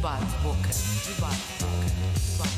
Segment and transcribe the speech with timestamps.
[0.00, 0.70] Debate Boca.
[1.14, 1.84] Debate Boca.
[2.32, 2.56] Debate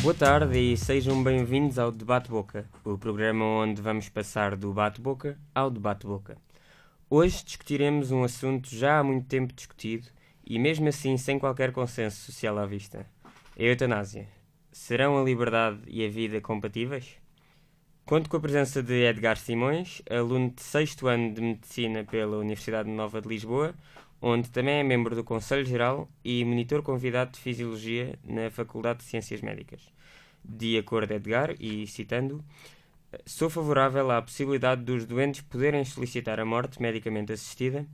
[0.00, 5.36] Boa tarde e sejam bem-vindos ao Debate Boca, o programa onde vamos passar do bate-boca
[5.52, 6.38] ao debate-boca.
[7.10, 10.06] Hoje discutiremos um assunto já há muito tempo discutido
[10.46, 13.04] e mesmo assim sem qualquer consenso social à vista:
[13.58, 14.28] a eutanásia.
[14.70, 17.23] Serão a liberdade e a vida compatíveis?
[18.06, 22.86] Conto com a presença de Edgar Simões, aluno de 6 ano de Medicina pela Universidade
[22.90, 23.74] Nova de Lisboa,
[24.20, 29.06] onde também é membro do Conselho Geral e monitor convidado de Fisiologia na Faculdade de
[29.06, 29.80] Ciências Médicas.
[30.44, 32.44] De acordo com Edgar, e citando,
[33.24, 37.86] sou favorável à possibilidade dos doentes poderem solicitar a morte medicamente assistida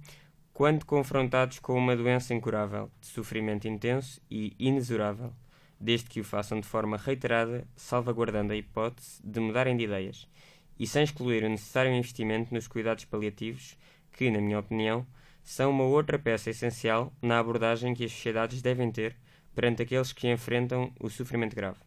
[0.53, 5.33] quando confrontados com uma doença incurável, de sofrimento intenso e inexorável
[5.81, 10.29] desde que o façam de forma reiterada, salvaguardando a hipótese de mudarem de ideias
[10.79, 13.77] e sem excluir o necessário investimento nos cuidados paliativos,
[14.13, 15.07] que, na minha opinião,
[15.43, 19.17] são uma outra peça essencial na abordagem que as sociedades devem ter
[19.55, 21.79] perante aqueles que enfrentam o sofrimento grave.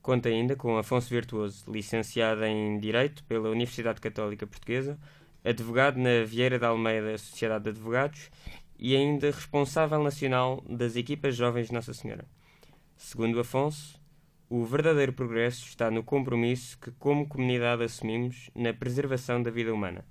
[0.00, 4.98] Conta ainda com Afonso Virtuoso, licenciado em Direito pela Universidade Católica Portuguesa,
[5.44, 8.30] advogado na Vieira da Almeida Sociedade de Advogados
[8.78, 12.24] e ainda responsável nacional das equipas jovens de Nossa Senhora.
[12.96, 14.00] Segundo Afonso,
[14.48, 20.04] o verdadeiro progresso está no compromisso que, como comunidade, assumimos na preservação da vida humana.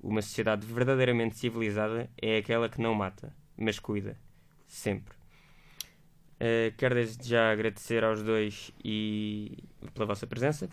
[0.00, 4.18] Uma sociedade verdadeiramente civilizada é aquela que não mata, mas cuida.
[4.66, 5.14] Sempre.
[6.34, 9.56] Uh, quero desde já agradecer aos dois e
[9.94, 10.68] pela vossa presença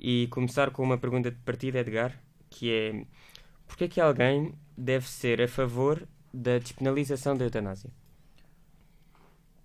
[0.00, 2.18] e começar com uma pergunta de partida, Edgar,
[2.48, 3.04] que é
[3.66, 7.90] porquê que alguém deve ser a favor da despenalização da eutanásia?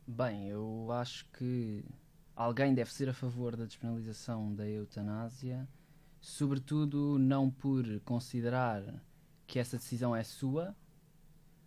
[0.09, 1.83] Bem, eu acho que
[2.33, 5.67] alguém deve ser a favor da despenalização da eutanásia,
[6.21, 8.81] sobretudo não por considerar
[9.45, 10.73] que essa decisão é sua,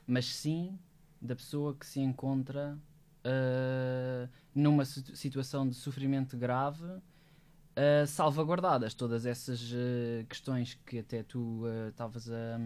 [0.06, 0.78] mas sim
[1.20, 2.78] da pessoa que se encontra
[3.26, 11.64] uh, numa situação de sofrimento grave, uh, salvaguardadas todas essas uh, questões que até tu
[11.90, 12.58] estavas a,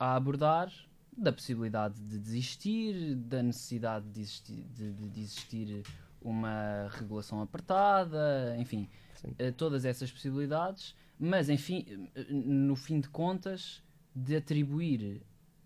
[0.00, 0.72] a abordar
[1.16, 5.82] da possibilidade de desistir, da necessidade de existir, de, de existir
[6.20, 8.88] uma regulação apertada, enfim,
[9.24, 13.82] uh, todas essas possibilidades, mas enfim, no fim de contas,
[14.14, 15.22] de atribuir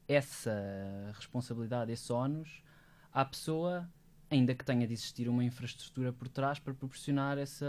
[0.06, 2.62] essa responsabilidade, esse ónus,
[3.12, 3.88] à pessoa,
[4.31, 7.66] ainda que tenha de existir uma infraestrutura por trás para proporcionar essa,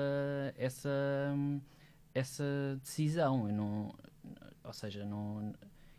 [0.58, 0.90] essa,
[2.14, 3.48] essa decisão.
[3.48, 3.94] Não,
[4.64, 5.54] ou seja, não,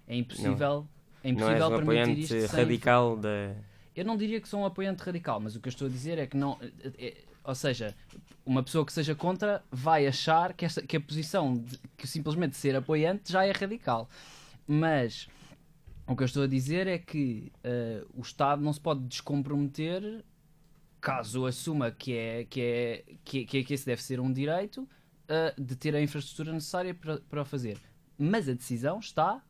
[0.06, 0.50] é impossível.
[0.50, 3.22] Não é impossível não és um apoiante radical sem...
[3.22, 3.54] da.
[3.94, 6.18] Eu não diria que sou um apoiante radical, mas o que eu estou a dizer
[6.18, 6.58] é que não.
[6.98, 7.94] É, é, ou seja,
[8.44, 12.56] uma pessoa que seja contra vai achar que, esta, que a posição de que simplesmente
[12.56, 14.08] ser apoiante já é radical.
[14.66, 15.28] Mas
[16.06, 20.24] o que eu estou a dizer é que uh, o Estado não se pode descomprometer
[21.00, 25.60] caso assuma que, é, que, é, que, que, que esse deve ser um direito uh,
[25.60, 27.78] de ter a infraestrutura necessária para, para o fazer.
[28.18, 29.42] Mas a decisão está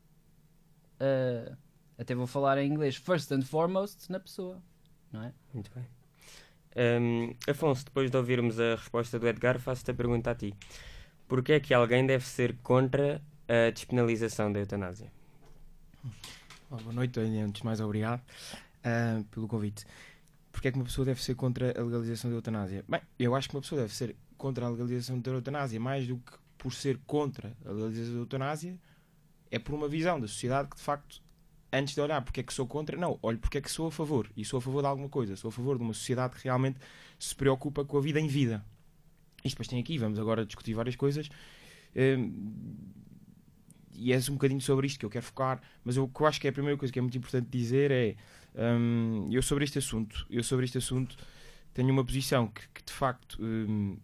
[1.01, 1.57] uh,
[1.97, 4.61] até vou falar em inglês, first and foremost, na pessoa,
[5.11, 5.33] não é?
[5.53, 5.85] Muito bem.
[6.75, 10.53] Um, Afonso, depois de ouvirmos a resposta do Edgar, faço-te a pergunta a ti.
[11.27, 15.11] Porquê é que alguém deve ser contra a despenalização da eutanásia?
[16.69, 19.85] boa noite, antes de mais obrigado uh, pelo convite.
[20.51, 22.83] Porquê é que uma pessoa deve ser contra a legalização da eutanásia?
[22.87, 26.17] Bem, eu acho que uma pessoa deve ser contra a legalização da eutanásia mais do
[26.17, 28.79] que por ser contra a legalização da eutanásia,
[29.51, 31.21] é por uma visão da sociedade que de facto
[31.71, 33.91] antes de olhar porque é que sou contra, não, olho porque é que sou a
[33.91, 36.43] favor e sou a favor de alguma coisa, sou a favor de uma sociedade que
[36.43, 36.79] realmente
[37.19, 38.65] se preocupa com a vida em vida.
[39.43, 41.29] Isto depois tem aqui, vamos agora discutir várias coisas.
[41.95, 42.77] Um,
[43.93, 46.41] e é um bocadinho sobre isto que eu quero focar, mas o que eu acho
[46.41, 48.15] que é a primeira coisa que é muito importante dizer é
[48.55, 51.15] um, eu sobre este assunto, eu sobre este assunto
[51.73, 53.97] tenho uma posição que, que de facto um,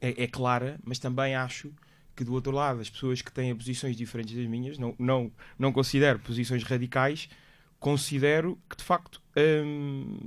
[0.00, 1.72] é, é, clara, mas também acho
[2.20, 5.72] que do outro lado as pessoas que têm posições diferentes das minhas, não, não, não
[5.72, 7.30] considero posições radicais,
[7.78, 9.22] considero que de facto
[9.64, 10.18] hum,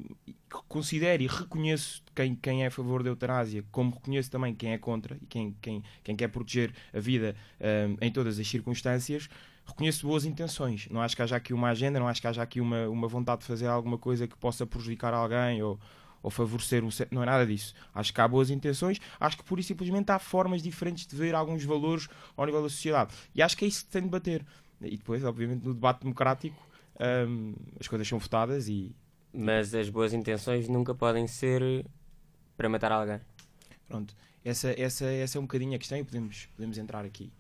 [0.68, 4.78] considero e reconheço quem, quem é a favor da eutanásia, como reconheço também quem é
[4.80, 9.30] contra e quem, quem, quem quer proteger a vida hum, em todas as circunstâncias,
[9.64, 10.88] reconheço boas intenções.
[10.90, 13.42] Não acho que haja aqui uma agenda, não acho que haja aqui uma, uma vontade
[13.42, 15.80] de fazer alguma coisa que possa prejudicar alguém ou
[16.24, 17.76] ou favorecer um Não é nada disso.
[17.94, 21.36] Acho que há boas intenções, acho que por e simplesmente há formas diferentes de ver
[21.36, 23.14] alguns valores ao nível da sociedade.
[23.36, 24.46] E acho que é isso que tem de bater.
[24.82, 26.58] E depois, obviamente, no debate democrático,
[27.28, 28.96] hum, as coisas são votadas e.
[29.34, 31.86] Mas as boas intenções nunca podem ser
[32.56, 33.20] para matar alguém.
[33.88, 34.16] Pronto.
[34.46, 37.32] Essa, essa, essa é um bocadinho a questão e podemos, podemos entrar aqui.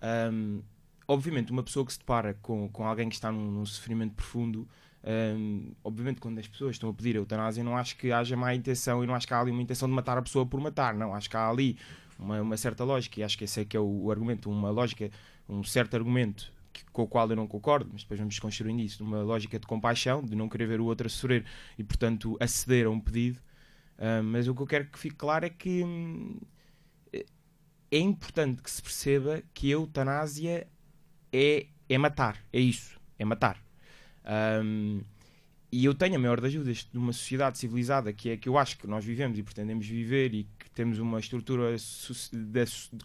[0.00, 0.60] Ahm,
[1.06, 4.68] obviamente, uma pessoa que se depara com, com alguém que está num, num sofrimento profundo,
[5.04, 8.54] ahm, obviamente, quando as pessoas estão a pedir a eutanásia, não acho que haja má
[8.54, 10.94] intenção e não acho que há ali uma intenção de matar a pessoa por matar,
[10.94, 11.14] não.
[11.14, 11.78] Acho que há ali
[12.18, 14.70] uma, uma certa lógica e acho que esse é que é o, o argumento, uma
[14.70, 15.10] lógica,
[15.48, 19.02] um certo argumento que- com o qual eu não concordo, mas depois vamos construindo isso,
[19.04, 21.44] uma lógica de compaixão, de não querer ver o outro a sofrer
[21.78, 23.40] e, portanto, aceder a um pedido.
[23.98, 26.38] Ah, mas o que eu quero que fique claro é que hum,
[27.90, 30.66] é importante que se perceba que a eutanásia
[31.32, 33.62] é, é matar, é isso, é matar.
[34.24, 35.00] Ahm,
[35.74, 38.58] e eu tenho a maior das ajudas de uma sociedade civilizada que é que eu
[38.58, 41.74] acho que nós vivemos e pretendemos viver e que temos uma estrutura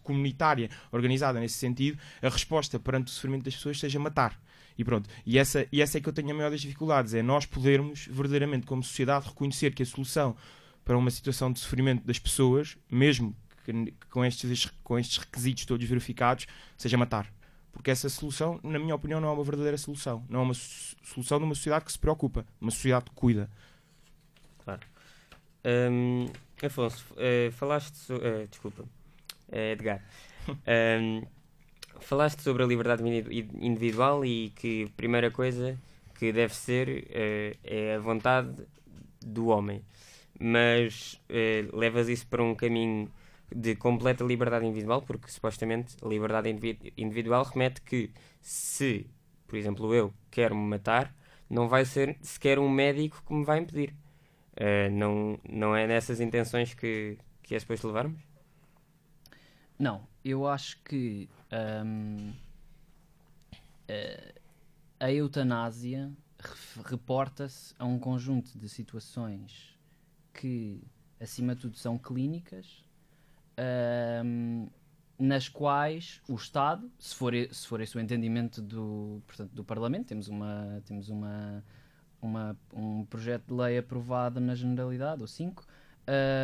[0.04, 4.38] comunitária organizada nesse sentido, a resposta perante o sofrimento das pessoas seja matar.
[4.78, 5.10] E pronto.
[5.26, 8.06] E essa, e essa é que eu tenho a maior das dificuldades, é nós podermos
[8.06, 10.36] verdadeiramente como sociedade reconhecer que a solução
[10.84, 13.34] para uma situação de sofrimento das pessoas, mesmo
[13.64, 16.48] que com, estes, com estes requisitos todos verificados,
[16.78, 17.32] seja matar.
[17.78, 20.26] Porque essa solução, na minha opinião, não é uma verdadeira solução.
[20.28, 23.48] Não é uma so- solução de uma sociedade que se preocupa, uma sociedade que cuida.
[25.64, 26.26] Hum,
[26.64, 27.96] Afonso, eh, falaste.
[27.96, 28.84] So eh, desculpa,
[29.52, 30.02] eh, Edgar.
[30.66, 31.22] Hum,
[32.00, 35.78] falaste sobre a liberdade indi- individual e que a primeira coisa
[36.18, 37.06] que deve ser
[37.64, 38.66] é a vontade
[39.22, 39.84] do homem.
[40.40, 41.20] Mas
[41.74, 43.12] levas isso para um caminho
[43.56, 48.12] de completa liberdade individual, porque supostamente a liberdade indivi- individual remete que
[48.42, 49.10] se,
[49.48, 51.16] por exemplo, eu quero me matar,
[51.50, 53.96] não vai ser sequer um médico que me vai impedir.
[54.56, 58.20] Eh, não, não é nessas intenções que, que é suposto levarmos?
[59.78, 61.30] Não, eu acho que
[61.86, 62.34] hum,
[63.88, 64.34] eh,
[65.00, 66.12] a eutanásia
[66.86, 69.78] reporta-se a um conjunto de situações
[70.34, 70.84] que,
[71.22, 72.86] acima de tudo, são clínicas,
[74.24, 74.68] hum,
[75.18, 80.08] nas quais o Estado, se for, se for esse o entendimento do, portanto, do Parlamento,
[80.08, 81.64] temos, uma, temos uma,
[82.22, 85.66] uma, um projeto de lei aprovado na Generalidade, ou cinco,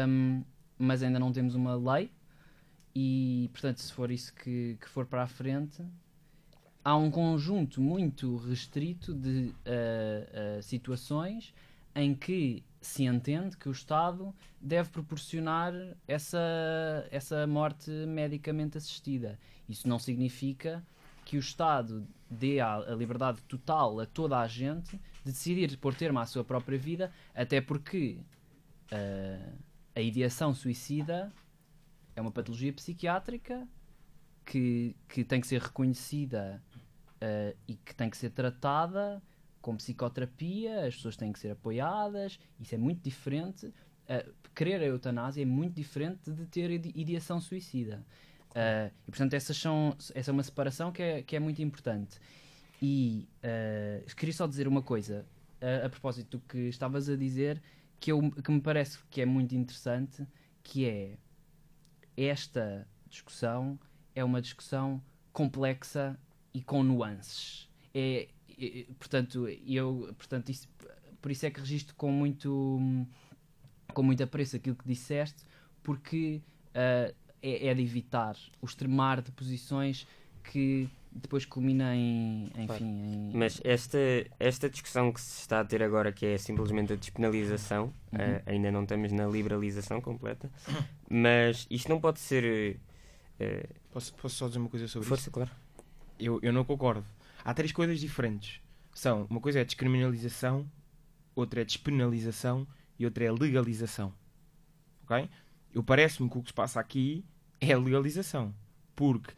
[0.07, 0.43] hum,
[0.77, 2.11] mas ainda não temos uma lei.
[2.95, 5.83] E portanto se for isso que, que for para a frente
[6.83, 11.53] há um conjunto muito restrito de ah, ah, situações
[11.95, 15.73] em que se entende que o Estado deve proporcionar
[16.05, 19.39] essa, essa morte medicamente assistida.
[19.69, 20.85] Isso não significa
[21.23, 25.95] que o Estado dê a, a liberdade total a toda a gente de decidir pôr
[25.95, 28.19] termo à sua própria vida, até porque
[28.91, 29.53] ah,
[29.95, 31.31] a ideação suicida
[32.17, 33.65] é uma patologia psiquiátrica
[34.45, 36.61] que, que tem que ser reconhecida
[37.21, 39.23] eh, e que tem que ser tratada
[39.63, 43.73] com psicoterapia, as pessoas têm que ser apoiadas, isso é muito diferente.
[44.07, 48.05] eh, querer a eutanásia é muito diferente de ter ide- ideação suicida.
[48.53, 52.19] Eh, e portanto, essas são, essa é uma separação que é, que é muito importante.
[52.81, 55.25] E eh, queria só dizer uma coisa
[55.61, 57.61] a, a propósito do que estavas a dizer,
[57.99, 60.27] que, eu, que me parece que é muito interessante,
[60.61, 61.17] que é
[62.17, 63.79] esta discussão
[64.13, 65.01] é uma discussão
[65.31, 66.19] complexa
[66.53, 67.69] e com nuances.
[67.93, 68.27] É,
[68.99, 70.67] portanto, eu, portanto isso,
[71.21, 73.05] por isso é que registro com muito
[73.93, 75.43] com muito apreço aquilo que disseste,
[75.83, 76.41] porque
[76.73, 80.07] ah, é, é de evitar o extremar de posições
[80.43, 82.83] que depois culmina em, enfim, Claro.
[82.85, 83.97] em, Mas esta,
[84.39, 88.71] esta discussão que se está a ter agora, que é simplesmente a despenalização, eh, ainda
[88.71, 90.49] não estamos na liberalização completa,
[91.09, 92.79] mas isto não pode ser.
[93.39, 95.51] eh, Posso, posso só dizer uma coisa sobre força, claro.
[95.51, 95.85] isso?
[96.19, 97.05] Eu, eu não concordo.
[97.43, 98.61] Há três coisas diferentes.
[98.93, 100.69] São, uma coisa é descriminalização,
[101.35, 104.13] outra é despenalização e outra é legalização.
[105.03, 105.29] Ok?
[105.73, 107.25] Eu parece-me que o que se passa aqui
[107.59, 108.53] é a legalização.
[108.95, 109.33] Porque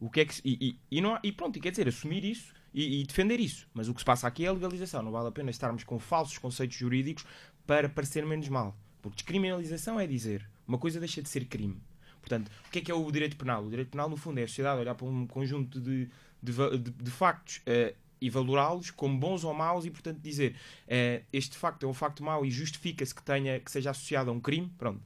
[0.00, 0.58] o que é que se- e,
[0.90, 3.68] e, e, não há- e pronto, e quer dizer, assumir isso e, e defender isso.
[3.72, 5.02] Mas o que se passa aqui é a legalização.
[5.02, 7.24] Não vale a pena estarmos com falsos conceitos jurídicos
[7.66, 8.76] para parecer menos mal.
[9.00, 11.80] Porque descriminalização é dizer uma coisa deixa de ser crime.
[12.20, 13.64] Portanto, o que é que é o direito penal?
[13.64, 16.10] O direito penal, no fundo, é a sociedade olhar para um conjunto de,
[16.42, 20.56] de, de- de factos eh, e valorá-los como bons ou maus e, portanto, dizer
[20.88, 24.32] eh, este facto é um facto mau e justifica-se que, tenha, que seja associado a
[24.32, 24.72] um crime.
[24.78, 25.02] Pronto.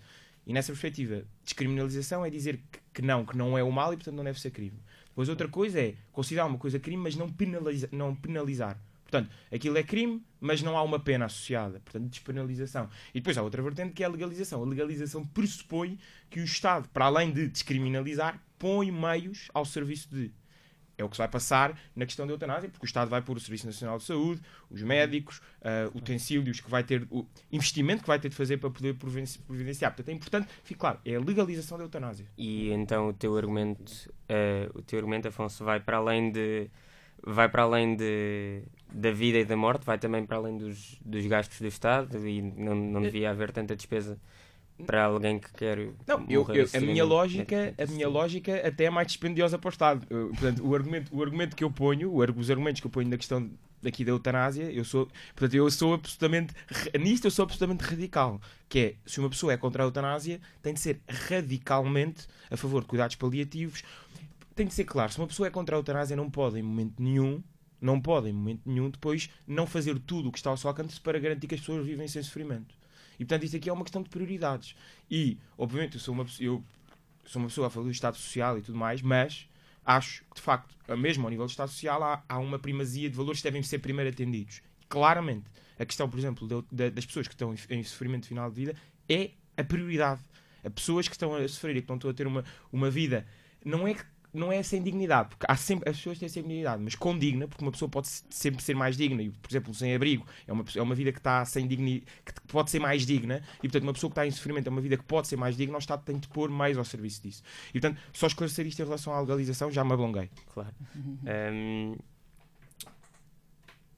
[0.47, 3.97] E nessa perspectiva, descriminalização é dizer que, que não, que não é o mal e,
[3.97, 4.79] portanto, não deve ser crime.
[5.09, 8.81] Depois, outra coisa é considerar uma coisa crime, mas não, penaliza, não penalizar.
[9.03, 11.81] Portanto, aquilo é crime, mas não há uma pena associada.
[11.81, 12.89] Portanto, despenalização.
[13.13, 14.63] E depois há outra vertente que é a legalização.
[14.63, 15.99] A legalização pressupõe
[16.31, 20.33] que o Estado, para além de descriminalizar, põe meios ao serviço de.
[21.00, 23.37] É o que se vai passar na questão da eutanásia, porque o Estado vai pôr
[23.37, 24.40] o Serviço Nacional de Saúde,
[24.71, 28.71] os médicos, uh, utensílios que vai ter, o investimento que vai ter de fazer para
[28.71, 29.90] poder providenciar.
[29.90, 32.26] Portanto, é importante, fique claro, é a legalização da eutanásia.
[32.37, 33.90] E então o teu argumento,
[34.28, 36.71] uh, o teu argumento, Afonso, vai para além de
[37.23, 41.26] vai para além de, da vida e da morte, vai também para além dos, dos
[41.26, 44.19] gastos do Estado e não, não devia haver tanta despesa
[44.87, 48.91] para alguém que quer não eu, eu a minha lógica a minha lógica até é
[48.91, 50.07] mais dispendiosa para o Estado.
[50.11, 53.17] Eu, portanto o argumento o argumento que eu ponho os argumentos que eu ponho na
[53.17, 53.51] questão
[53.83, 56.55] daqui da eutanásia eu sou portanto eu sou absolutamente
[56.99, 60.75] nisto eu sou absolutamente radical que é se uma pessoa é contra a eutanásia tem
[60.75, 63.83] de ser radicalmente a favor de cuidados paliativos.
[64.55, 67.03] Tem de ser claro se uma pessoa é contra a eutanásia não pode em momento
[67.03, 67.43] nenhum
[67.81, 71.01] não pode em momento nenhum depois não fazer tudo o que está ao seu alcance
[71.01, 72.80] para garantir que as pessoas vivem sem sofrimento
[73.21, 74.75] e portanto isto aqui é uma questão de prioridades.
[75.11, 76.65] E, obviamente, eu sou uma, eu
[77.27, 79.47] sou uma pessoa a favor do Estado Social e tudo mais, mas
[79.85, 83.15] acho que, de facto, mesmo ao nível do Estado Social, há, há uma primazia de
[83.15, 84.62] valores que devem ser primeiro atendidos.
[84.89, 85.45] Claramente,
[85.79, 88.75] a questão, por exemplo, de, de, das pessoas que estão em, sofrimento final de vida
[89.07, 90.23] é a prioridade.
[90.65, 93.27] As pessoas que estão a sofrer e que estão a ter uma, uma vida,
[93.62, 96.83] não é que não é sem dignidade, porque há sempre, as pessoas têm sempre dignidade,
[96.83, 99.95] mas com digna, porque uma pessoa pode sempre ser mais digna, e, por exemplo, sem
[99.95, 103.43] abrigo, é uma, é uma vida que está sem dignidade, que pode ser mais digna,
[103.59, 105.57] e portanto, uma pessoa que está em sofrimento é uma vida que pode ser mais
[105.57, 107.43] digna, o Estado tem de pôr mais ao serviço disso.
[107.71, 110.31] E portanto, só esclarecer isto em relação à legalização, já me alonguei.
[110.53, 110.75] Claro.
[110.97, 111.97] Um...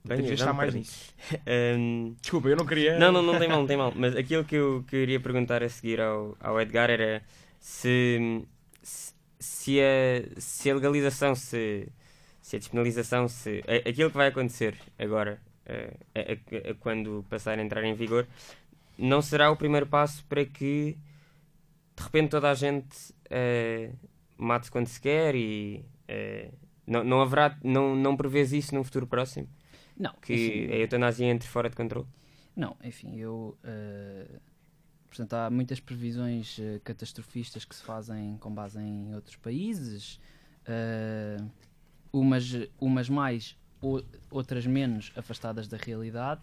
[0.04, 1.14] Bem, Temos estar mais nisso.
[1.78, 2.16] um...
[2.20, 2.98] Desculpa, eu não queria.
[2.98, 3.92] Não, não, não tem mal, não tem mal.
[3.94, 7.22] Mas aquilo que eu queria perguntar a seguir ao, ao Edgar era
[7.60, 8.42] se,
[8.82, 11.88] se se a, se a legalização, se,
[12.40, 15.40] se a despenalização, se a, aquilo que vai acontecer agora,
[16.14, 18.26] a, quando passar a entrar em vigor,
[18.96, 20.96] não será o primeiro passo para que
[21.96, 23.98] de repente toda a gente uh,
[24.36, 26.54] mate-se quando se quer e uh,
[26.86, 29.48] não, não haverá, não, não prevês isso num futuro próximo?
[29.98, 30.14] Não.
[30.22, 32.06] Que enfim, a eutanásia entre fora de controle?
[32.54, 33.58] Não, enfim, eu.
[33.64, 34.51] Uh
[35.12, 40.18] Portanto, há muitas previsões uh, catastrofistas que se fazem com base em outros países,
[40.66, 41.50] uh,
[42.10, 42.50] umas,
[42.80, 46.40] umas mais, ou, outras menos afastadas da realidade,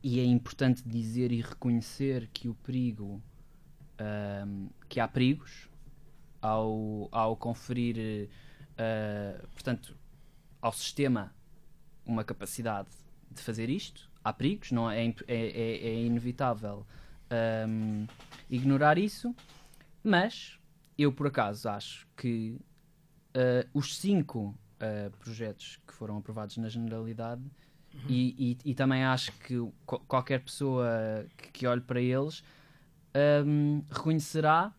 [0.00, 3.20] e é importante dizer e reconhecer que o perigo,
[3.94, 5.68] uh, que há perigos
[6.40, 8.30] ao, ao conferir,
[9.54, 9.96] portanto,
[10.62, 11.34] ao sistema
[12.06, 12.90] uma capacidade
[13.28, 14.08] de fazer isto.
[14.22, 16.86] Há perigos, não é, é, é, é inevitável
[17.68, 18.06] um,
[18.48, 19.34] ignorar isso,
[20.02, 20.58] mas
[20.96, 22.58] eu por acaso acho que
[23.36, 27.42] uh, os cinco uh, projetos que foram aprovados na generalidade
[27.94, 28.00] uhum.
[28.08, 29.54] e, e, e, também acho que
[29.84, 32.42] qualquer pessoa que, que olhe para eles
[33.46, 34.72] um, reconhecerá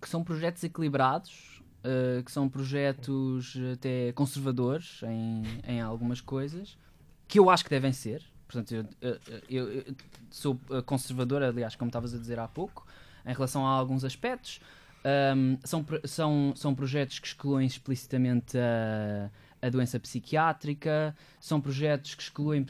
[0.00, 6.78] que são projetos equilibrados, uh, que são projetos até conservadores em, em algumas coisas,
[7.26, 9.84] que eu acho que devem ser, Portanto, eu, eu, eu
[10.30, 12.86] sou conservador, aliás, como estavas a dizer há pouco,
[13.24, 14.60] em relação a alguns aspectos.
[15.06, 19.30] Um, são, são, são projetos que excluem explicitamente a,
[19.64, 22.66] a doença psiquiátrica, são projetos que excluem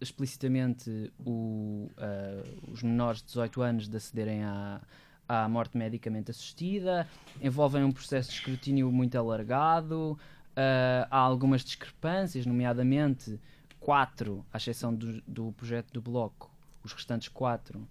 [0.00, 4.80] explicitamente o, uh, os menores de 18 anos de acederem à,
[5.28, 7.06] à morte medicamente assistida,
[7.42, 13.40] envolvem um processo de escrutínio muito alargado, uh, há algumas discrepâncias, nomeadamente
[13.82, 16.50] quatro, à exceção do, do projeto do Bloco,
[16.84, 17.86] os restantes quatro,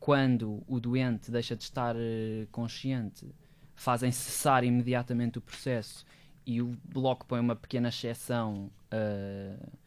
[0.00, 3.26] quando o doente deixa de estar uh, consciente,
[3.74, 6.04] fazem cessar imediatamente o processo
[6.44, 8.70] e o Bloco põe uma pequena exceção.
[8.92, 9.85] Uh,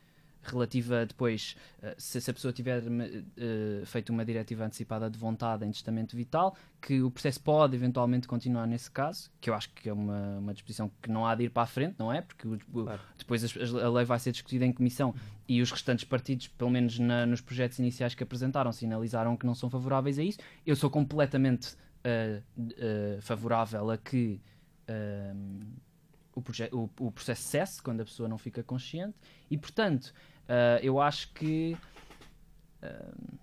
[0.51, 5.65] relativa depois, uh, se, se, a pessoa tiver uh, feito uma diretiva antecipada de vontade
[5.65, 9.89] em testamento vital, que o processo pode eventualmente continuar nesse caso, que eu acho que
[9.89, 12.21] é uma, uma disposição que não há de ir para a frente, não é?
[12.21, 13.01] Porque o, claro.
[13.17, 15.13] depois a, a, lei vai ser discutida em comissão
[15.47, 19.55] e os restantes partidos, pelo menos na, nos projetos iniciais que apresentaram, sinalizaram que não
[19.55, 20.39] são favoráveis a isso.
[20.65, 24.41] Eu sou completamente uh, favorável a que
[26.35, 29.15] o, o, o, processo cesse quando a pessoa não fica consciente
[29.49, 30.13] e, portanto,
[30.49, 31.77] uh, eu acho que
[32.83, 33.39] uh,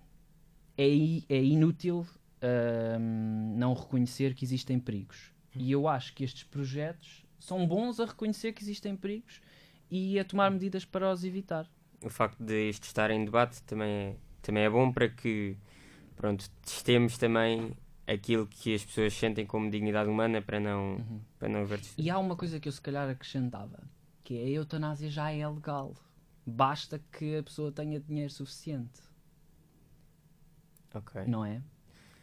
[0.77, 0.85] é,
[1.29, 5.31] é, inútil uh, não reconhecer que existem perigos.
[5.55, 9.41] E eu acho que estes projetos são bons a reconhecer que existem perigos
[9.89, 11.67] e a tomar medidas para os evitar.
[12.03, 15.57] O facto de isto estar em debate também é, também é bom para que
[16.15, 21.21] pronto, testemos também aquilo que as pessoas sentem como dignidade humana para não, uhum.
[21.39, 23.83] para não ver E há uma coisa que eu se calhar acrescentava,
[24.23, 25.95] que é a eutanásia já é legal.
[26.49, 29.01] Basta que a pessoa tenha dinheiro suficiente.
[30.93, 31.25] Ok.
[31.25, 31.57] Não é?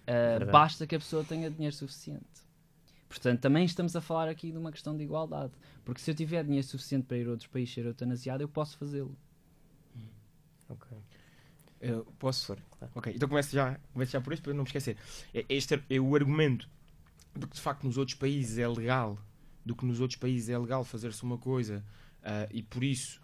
[0.08, 2.24] Uh, basta que a pessoa tenha dinheiro suficiente.
[3.06, 5.52] Portanto, também estamos a falar aqui de uma questão de igualdade.
[5.84, 8.78] Porque se eu tiver dinheiro suficiente para ir a outros países ser eutanasiado, eu posso
[8.78, 9.14] fazê-lo.
[10.70, 10.96] Ok.
[11.80, 12.46] Eu posso?
[12.46, 12.92] For, claro.
[12.96, 14.96] Ok, então começo já, começo já por isto para eu não me esquecer.
[15.34, 16.66] É- Este é o argumento
[17.36, 19.18] de que de facto nos outros países é legal,
[19.64, 21.84] do que nos outros países é legal fazer-se uma coisa
[22.22, 23.20] ah, e por isso,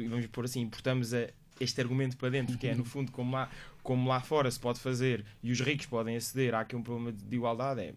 [0.00, 1.28] vamos pôr assim, importamos a-
[1.60, 3.50] este argumento para dentro, que é no fundo como lá,
[3.82, 7.12] como lá fora se pode fazer e os ricos podem aceder, há aqui um problema
[7.12, 7.80] de de igualdade.
[7.80, 7.94] É,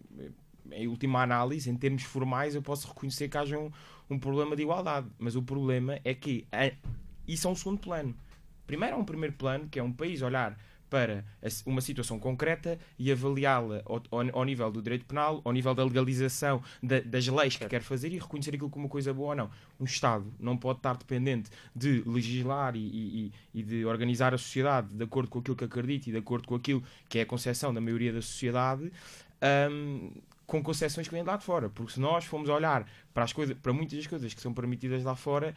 [0.72, 3.70] em última análise, em termos formais, eu posso reconhecer que haja um,
[4.10, 6.72] um problema de igualdade, mas o problema é que a-
[7.28, 8.14] isso é um segundo plano.
[8.66, 10.58] Primeiro há um primeiro plano, que é um país olhar
[10.92, 11.24] para
[11.64, 14.02] uma situação concreta e avaliá-la ao,
[14.34, 18.12] ao- nível do direito penal, ao nível da legalização da- das leis que quer fazer
[18.12, 19.50] e reconhecer aquilo como uma coisa boa ou não.
[19.80, 24.88] Um Estado não pode estar dependente de legislar e, e- e- de organizar a sociedade
[24.94, 27.72] de acordo com aquilo que acredita e de acordo com aquilo que é a concepção
[27.72, 28.92] da maioria da sociedade,
[29.70, 30.10] hum,
[30.46, 31.70] com concessões que vêm de lá de fora.
[31.70, 35.02] Porque se nós formos olhar para, as coisas, para muitas das coisas que são permitidas
[35.02, 35.54] lá fora,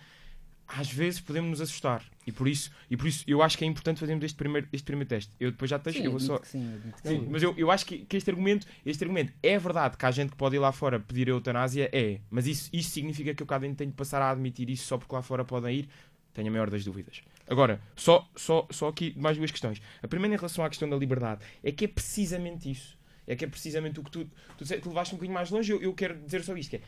[0.67, 2.03] às vezes podemos nos assustar.
[2.25, 4.84] E por isso, e por isso eu acho que é importante fazermos este primeiro, este
[4.84, 5.31] primeiro teste.
[5.39, 6.39] Eu depois já Sim, eu vou só.
[6.43, 7.27] sim, admito que Sim, sim.
[7.29, 10.31] mas eu, eu acho que, que este, argumento, este argumento é verdade que há gente
[10.31, 13.48] que pode ir lá fora pedir a eutanásia, é, mas isso, isso significa que eu
[13.48, 15.89] cada vez tenho de passar a admitir isso só porque lá fora podem ir?
[16.34, 17.22] Tenho a maior das dúvidas.
[17.48, 19.81] Agora, só, só, só aqui mais duas questões.
[20.01, 22.98] A primeira em relação à questão da liberdade é que é precisamente isso.
[23.27, 25.72] É que é precisamente o que tu, tu, tu levaste um bocadinho mais longe.
[25.72, 26.81] Eu, eu quero dizer só isto: que é,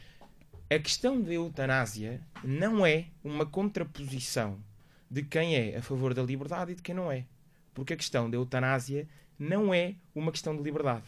[0.70, 4.62] a questão da eutanásia não é uma contraposição
[5.10, 7.26] de quem é a favor da liberdade e de quem não é.
[7.74, 9.08] Porque a questão da eutanásia
[9.40, 11.06] não é uma questão de liberdade.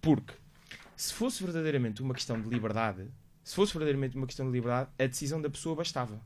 [0.00, 0.34] Porque
[0.94, 3.08] se fosse verdadeiramente uma questão de liberdade,
[3.42, 6.20] se fosse verdadeiramente uma questão de liberdade, a decisão da pessoa bastava.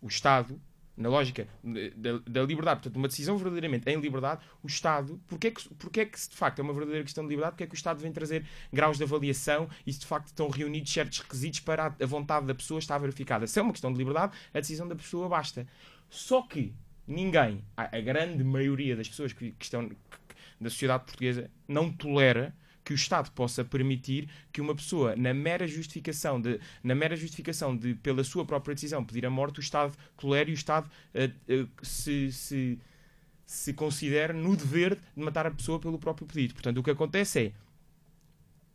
[0.00, 0.58] O Estado,
[0.96, 1.48] na lógica
[1.96, 6.00] da, da liberdade, portanto, uma decisão verdadeiramente em liberdade, o Estado, porque é, que, porque
[6.00, 7.76] é que se de facto é uma verdadeira questão de liberdade, porque é que o
[7.76, 11.86] Estado vem trazer graus de avaliação e se de facto estão reunidos certos requisitos para
[11.86, 13.46] a, a vontade da pessoa estar verificada.
[13.46, 15.66] Se é uma questão de liberdade, a decisão da pessoa basta.
[16.10, 16.74] Só que
[17.06, 19.96] ninguém, a, a grande maioria das pessoas que, que estão que-
[20.60, 22.54] da sociedade portuguesa, não tolera
[22.84, 27.76] que o Estado possa permitir que uma pessoa, na mera justificação de, na mera justificação
[27.76, 31.30] de, pela sua própria decisão, pedir a morte, o Estado tolere e o Estado eh,
[31.48, 32.78] eh, se, se,
[33.46, 36.54] se considere no dever de matar a pessoa pelo próprio pedido.
[36.54, 37.52] Portanto, o que acontece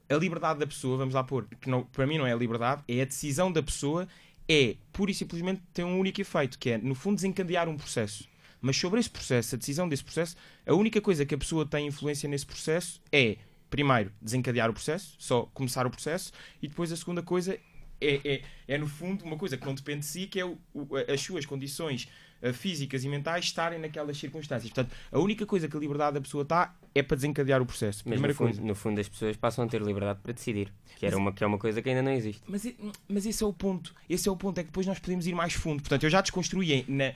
[0.10, 2.36] é a liberdade da pessoa, vamos lá pôr, que não, para mim não é a
[2.36, 4.08] liberdade, é a decisão da pessoa,
[4.48, 8.26] é pura e simplesmente tem um único efeito, que é, no fundo, desencadear um processo.
[8.62, 11.88] Mas sobre esse processo, a decisão desse processo, a única coisa que a pessoa tem
[11.88, 13.38] influência nesse processo é,
[13.70, 17.58] primeiro, desencadear o processo, só começar o processo, e depois a segunda coisa
[18.00, 20.58] é, é, é no fundo, uma coisa que não depende de si, que é o-
[20.74, 22.08] o- as suas condições
[22.40, 24.72] eh, físicas e mentais estarem naquelas circunstâncias.
[24.72, 28.04] Portanto, a única coisa que a liberdade da pessoa está é para desencadear o processo.
[28.06, 28.62] Mas Primeira no fundo, coisa.
[28.62, 31.44] no fundo as pessoas passam a ter liberdade para decidir, que, era Mas- uma, que
[31.44, 32.44] é uma coisa que ainda não existe.
[32.48, 32.72] Mas,
[33.10, 33.96] mas esse é o ponto.
[34.08, 34.60] Esse é o ponto.
[34.60, 35.82] É que depois nós podemos ir mais fundo.
[35.82, 37.12] Portanto, eu já desconstruí na.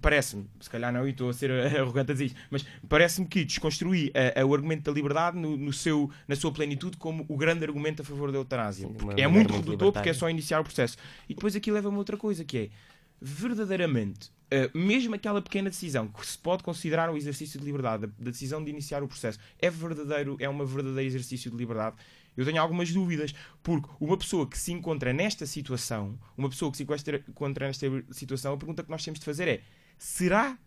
[0.00, 3.44] Parece-me, se calhar não, e estou a ser arrogante a dizer isto, mas parece-me que
[3.44, 7.36] desconstruí a- a- o argumento da liberdade no, no seu, na sua plenitude como o
[7.36, 8.86] grande argumento a favor da eutanásia.
[8.88, 10.96] Sim, é muito redutor porque é só iniciar o processo.
[11.28, 12.68] E depois aqui leva-me a outra coisa que é
[13.20, 18.12] verdadeiramente, eh, mesmo aquela pequena decisão que se pode considerar um exercício de liberdade, da,
[18.18, 21.96] da decisão de iniciar o processo, é verdadeiro, é uma verdadeiro exercício de liberdade.
[22.36, 26.76] Eu tenho algumas dúvidas, porque uma pessoa que se encontra nesta situação, uma pessoa que
[26.76, 29.62] se encontra- nesta situação, a pergunta que nós temos de fazer é:
[29.98, 30.58] será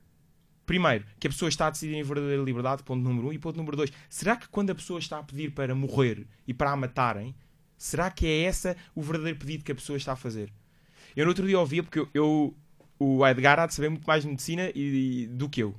[0.66, 3.32] Primeiro, que a pessoa está a decidir em verdadeira liberdade, ponto número um.
[3.32, 6.54] E ponto número dois, será que quando a pessoa está a pedir para morrer e
[6.54, 7.34] para a matarem,
[7.78, 10.52] será que é essa o verdadeiro pedido que a pessoa está a fazer?
[11.16, 12.58] Eu no outro dia ouvia, porque eu, eu-
[13.00, 15.74] o Edgar há de saber muito mais de medicina e, e- do que eu.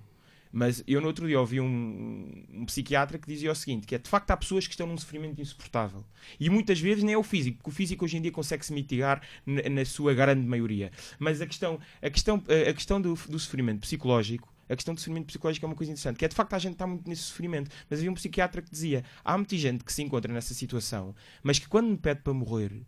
[0.53, 3.99] Mas eu no outro dia ouvi um, um psiquiatra que dizia o seguinte, que é,
[3.99, 6.05] de facto há pessoas que estão num sofrimento insuportável.
[6.39, 9.23] E muitas vezes nem é o físico, porque o físico hoje em dia consegue-se mitigar
[9.45, 10.91] na, na sua grande maioria.
[11.19, 15.27] Mas a questão, a questão, a questão do, do sofrimento psicológico a questão do sofrimento
[15.27, 17.71] psicológico é uma coisa interessante, que é de facto a gente está muito nesse sofrimento.
[17.89, 21.59] Mas havia um psiquiatra que dizia: há muita gente que se encontra nessa situação, mas
[21.59, 22.83] que quando me pede para morrer,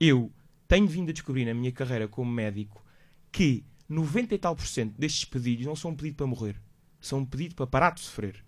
[0.00, 0.32] eu
[0.66, 2.84] tenho vindo a descobrir na minha carreira como médico
[3.30, 6.60] que 90 e tal por cento destes pedidos não são um pedido para morrer,
[7.02, 8.42] são um pedido para parar de sofrer.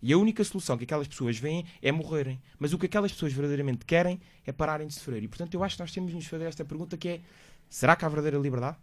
[0.00, 2.40] E a única solução que aquelas pessoas veem é morrerem.
[2.58, 5.22] Mas o que aquelas pessoas verdadeiramente querem é pararem de sofrer.
[5.22, 7.20] E portanto eu acho que nós temos de nos fazer esta pergunta que é:
[7.70, 8.76] será que há verdadeira liberdade?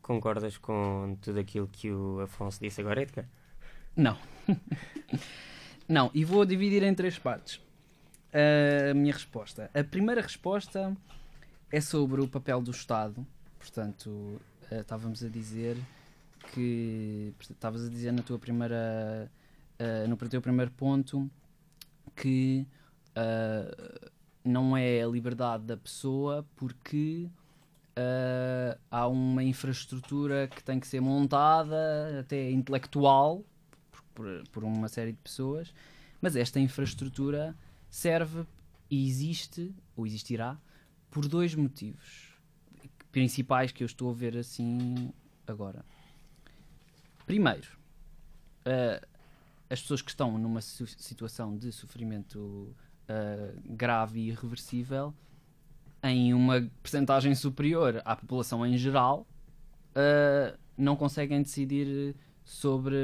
[0.00, 3.28] Concordas com tudo aquilo que o Afonso disse agora, Edgar?
[3.96, 4.16] Não.
[5.88, 7.60] não, e vou dividir em três partes
[8.32, 9.68] a minha resposta.
[9.74, 10.96] A primeira resposta
[11.72, 13.26] é sobre o papel do Estado.
[13.58, 14.40] Portanto,
[14.70, 15.76] eh, estávamos a dizer
[16.52, 17.32] que.
[17.40, 19.30] Estavas a dizer na tua primeira.
[19.78, 21.30] eh, no teu primeiro ponto
[22.16, 22.66] que.
[23.14, 24.10] eh,
[24.42, 27.28] não é a liberdade da pessoa porque
[27.94, 33.44] ah, há uma infraestrutura que tem que ser montada, até intelectual,
[34.14, 35.74] por- por uma série de pessoas,
[36.20, 37.54] mas esta infraestrutura
[37.90, 38.46] serve
[38.90, 40.56] e existe, ou existirá,
[41.10, 42.30] por dois motivos
[43.12, 45.12] principais que eu estou a ver assim
[45.46, 45.84] agora.
[47.26, 47.68] Primeiro,
[48.64, 49.00] ah,
[49.68, 52.74] as pessoas que estão numa situação de sofrimento
[53.08, 55.14] ah, grave e irreversível,
[56.02, 59.26] em uma percentagem superior à população em geral,
[59.94, 62.96] ah, não conseguem decidir sobre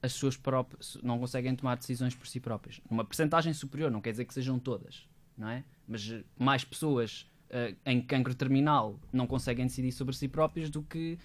[0.00, 2.80] as suas próprias, não conseguem tomar decisões por si próprias.
[2.90, 5.64] Uma percentagem superior, não quer dizer que sejam todas, não é?
[5.88, 11.18] Mas mais pessoas eh, em cancro terminal não conseguem decidir sobre si próprias do que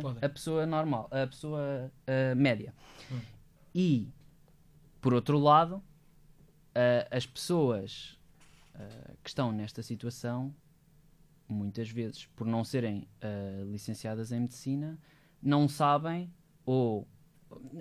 [0.00, 0.24] podem.
[0.24, 2.74] a pessoa normal, a pessoa eh, média.
[3.10, 3.20] Hum.
[3.74, 4.08] E
[5.00, 5.82] por outro lado,
[6.74, 8.14] eh, as pessoas
[9.22, 10.54] que estão nesta situação,
[11.48, 13.08] muitas vezes, por não serem
[13.70, 14.98] licenciadas em medicina,
[15.42, 16.30] não sabem
[16.66, 17.08] ou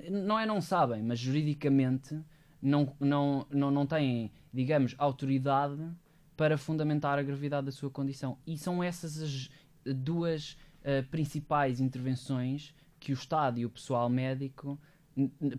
[0.10, 2.18] não é não sabem, mas juridicamente
[2.62, 5.92] não, não, não, não têm, digamos, autoridade
[6.36, 8.38] para fundamentar a gravidade da sua condição.
[8.46, 9.50] E são essas as
[9.86, 14.80] duas eh, principais intervenções que o Estado e o pessoal médico,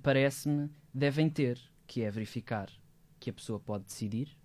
[0.01, 2.71] parece-me, devem ter, que é verificar
[3.19, 4.39] que a pessoa pode decidir,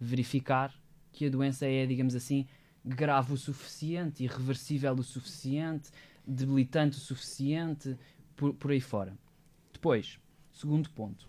[0.00, 0.74] verificar
[1.12, 2.44] que a doença é, digamos assim,
[2.84, 5.90] grave o suficiente, irreversível o suficiente,
[6.26, 7.96] debilitante o suficiente,
[8.34, 9.16] por, por aí fora.
[9.72, 10.18] Depois,
[10.52, 11.28] segundo ponto,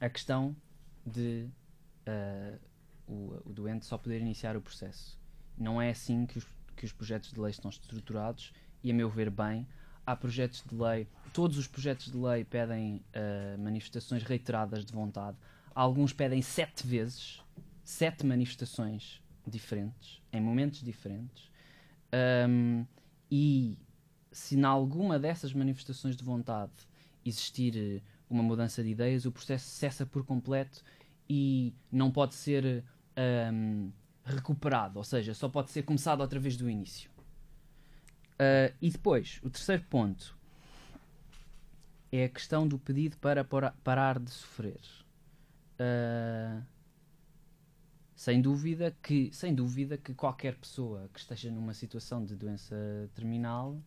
[0.00, 0.54] a questão
[1.04, 1.48] de
[2.06, 2.56] ah,
[3.08, 5.18] o, o doente só poder iniciar o processo.
[5.56, 6.46] Não é assim que os,
[6.78, 9.66] que os projetos de lei estão estruturados e, a meu ver, bem.
[10.06, 15.36] Há projetos de lei, todos os projetos de lei pedem ah, manifestações reiteradas de vontade.
[15.74, 17.42] Alguns pedem sete vezes,
[17.84, 21.50] sete manifestações diferentes, em momentos diferentes.
[22.12, 22.84] Ahm,
[23.30, 23.76] e
[24.32, 26.72] se em alguma dessas manifestações de vontade
[27.24, 30.82] existir eh, uma mudança de ideias, o processo cessa por completo
[31.28, 32.84] e não pode ser
[33.16, 33.90] ahm,
[34.28, 37.10] recuperado, ou seja, só pode ser começado outra vez do início.
[38.38, 40.36] Ah, e depois, o terceiro ponto
[42.10, 44.80] é a questão do pedido para parar de sofrer.
[45.78, 46.62] Ah,
[48.16, 52.74] sem dúvida que sem dúvida que qualquer pessoa que esteja numa situação de doença
[53.14, 53.80] terminal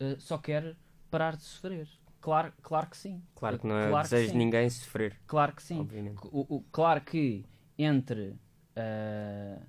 [0.00, 0.74] eh, só quer
[1.10, 1.86] parar de sofrer.
[2.22, 3.22] Claro, claro que sim.
[3.34, 5.86] Claro que não é claro desejo de ninguém sofrer, Claro que sim.
[6.32, 7.44] O, o- claro que
[7.78, 8.34] entre
[8.74, 9.60] ah,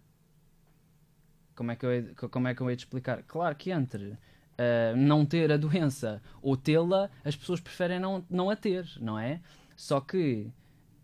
[1.57, 3.21] como é que eu hei- co- como é que eu hei de explicar?
[3.23, 4.17] Claro que entre
[4.57, 9.19] ah, não ter a doença ou tê-la, as pessoas preferem não, não a ter, não
[9.19, 9.41] é?
[9.75, 10.49] Só que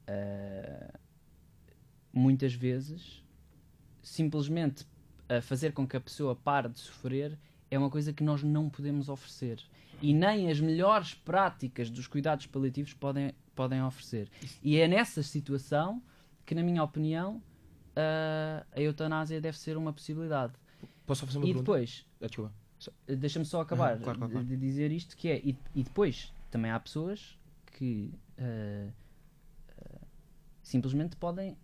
[0.08, 0.94] ah,
[2.14, 3.24] muitas vezes
[4.02, 4.86] simplesmente
[5.42, 7.38] fazer com que a pessoa pare de sofrer
[7.72, 9.60] é uma coisa que nós não podemos oferecer.
[10.02, 14.30] E nem as melhores práticas dos cuidados paliativos podem, podem oferecer.
[14.62, 16.04] E é nessa situação
[16.46, 17.42] que, na minha opinião,
[17.96, 20.54] a, a eutanásia deve ser uma possibilidade.
[21.06, 21.64] Posso só fazer uma E pergunta?
[21.72, 22.54] depois, Ah, desculpa.
[23.08, 24.48] deixa-me só acabar Aham, claro, claro, claro.
[24.48, 27.38] De, dizer isto, que é, e, e depois também há pessoas
[27.78, 28.90] que ah,
[29.80, 30.02] ah,
[30.62, 31.58] simplesmente podem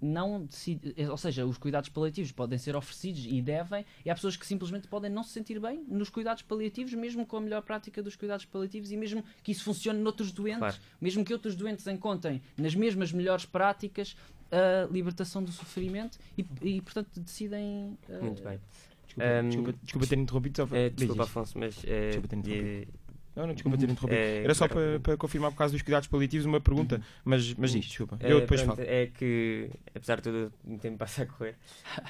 [0.00, 4.36] não decidir, ou seja, os cuidados paliativos podem ser oferecidos e devem, e há pessoas
[4.36, 8.02] que simplesmente podem não se sentir bem nos cuidados paliativos, mesmo com a melhor prática
[8.02, 10.76] dos cuidados paliativos e mesmo que isso funcione noutros doentes, Claro.
[11.00, 14.16] mesmo que outros doentes encontrem nas mesmas melhores práticas
[14.52, 18.60] a libertação do sofrimento e, e portanto decidem ah, Muito bem.
[19.06, 20.56] Desculpa, Ahm, desculpa, desculpa ter interrompido.
[20.56, 21.22] Só Diz, desculpa.
[21.24, 21.82] Afonso, mas.
[21.84, 22.88] eh, Desculpa ter de-
[23.36, 24.20] Não, não, desculpa ter interrompido.
[24.20, 27.72] eh, Era só para, para confirmar por causa dos cuidados paliativos uma pergunta, mas, mas
[27.72, 28.16] diz, desculpa.
[28.20, 28.88] Eu depois pronto, falo.
[28.88, 31.56] É que, apesar de tudo, o tempo passa a correr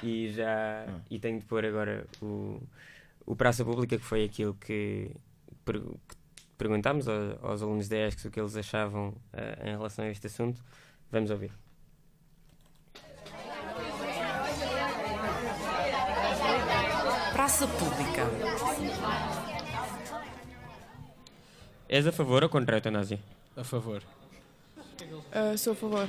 [0.01, 0.85] e já.
[0.87, 0.99] Ah.
[1.09, 2.61] E tenho de pôr agora o,
[3.25, 5.11] o Praça Pública, que foi aquilo que,
[5.65, 6.15] per- que
[6.57, 10.27] perguntámos ao- aos alunos da ESC o que eles achavam eh, em relação a este
[10.27, 10.61] assunto.
[11.11, 11.51] Vamos ouvir.
[17.33, 18.29] Praça pública.
[21.89, 23.19] És a favor ou contra a eutanásia?
[23.57, 24.03] A favor.
[25.31, 26.07] Ah, sou a favor.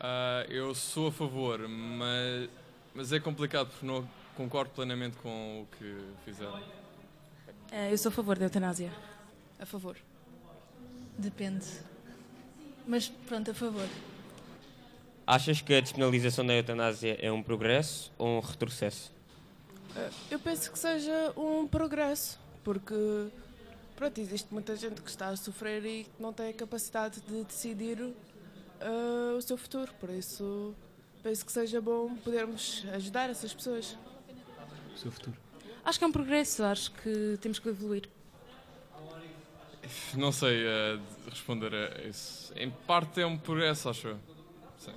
[0.00, 2.50] Ah, eu sou a favor, mas,
[2.92, 6.60] mas é complicado porque não concordo plenamente com o que fizeram.
[7.70, 8.92] Ah, eu sou a favor da eutanásia.
[9.60, 9.96] A favor.
[11.16, 11.66] Depende.
[12.86, 13.86] Mas pronto, a favor.
[15.24, 19.12] Achas que a despenalização da eutanásia é um progresso ou um retrocesso?
[20.30, 22.94] Eu penso que seja um progresso, porque
[23.96, 27.44] pronto, existe muita gente que está a sofrer e que não tem a capacidade de
[27.44, 27.98] decidir
[28.80, 29.92] ah, o seu futuro.
[30.00, 30.74] Por isso,
[31.22, 33.96] penso que seja bom podermos ajudar essas pessoas.
[34.94, 35.36] O seu futuro.
[35.84, 38.08] Acho que é um progresso, acho que temos que evoluir.
[40.14, 42.52] Não sei eh, responder a isso.
[42.56, 44.18] Em parte é um progresso, acho eu.
[44.78, 44.94] Sim.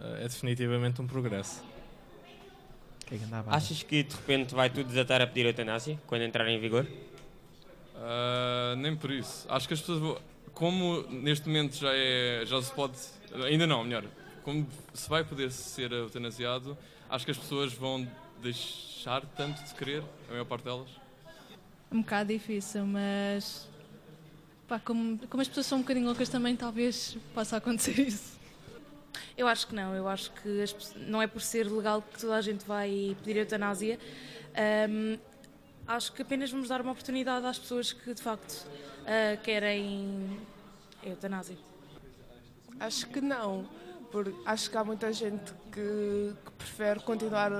[0.00, 1.62] É definitivamente um progresso.
[1.62, 3.01] O que é que andava a
[3.46, 6.86] Achas que de repente vai tudo desatar a pedir eutanásia quando entrar em vigor?
[7.96, 9.46] Ah, nem por isso.
[9.48, 10.18] Acho que as pessoas vão.
[10.52, 12.42] Como neste momento já é.
[12.44, 12.98] já se pode.
[13.46, 14.04] Ainda não, melhor.
[14.42, 16.76] Como se vai poder ser eutanasiado,
[17.08, 18.06] acho que as pessoas vão
[18.42, 20.88] deixar tanto de querer, a maior parte delas.
[21.90, 23.68] Um bocado difícil, mas
[24.66, 28.31] pá, como, como as pessoas são um bocadinho loucas também, talvez possa acontecer isso.
[29.36, 32.36] Eu acho que não, eu acho que as não é por ser legal que toda
[32.36, 33.98] a gente vai pedir eutanásia.
[34.54, 35.18] Ahm,
[35.86, 38.66] acho que apenas vamos dar uma oportunidade às pessoas que de facto
[39.06, 40.38] ah, querem
[41.02, 41.56] eutanásia.
[42.78, 43.68] Acho que não,
[44.10, 47.52] porque acho que há muita gente que, que prefere continuar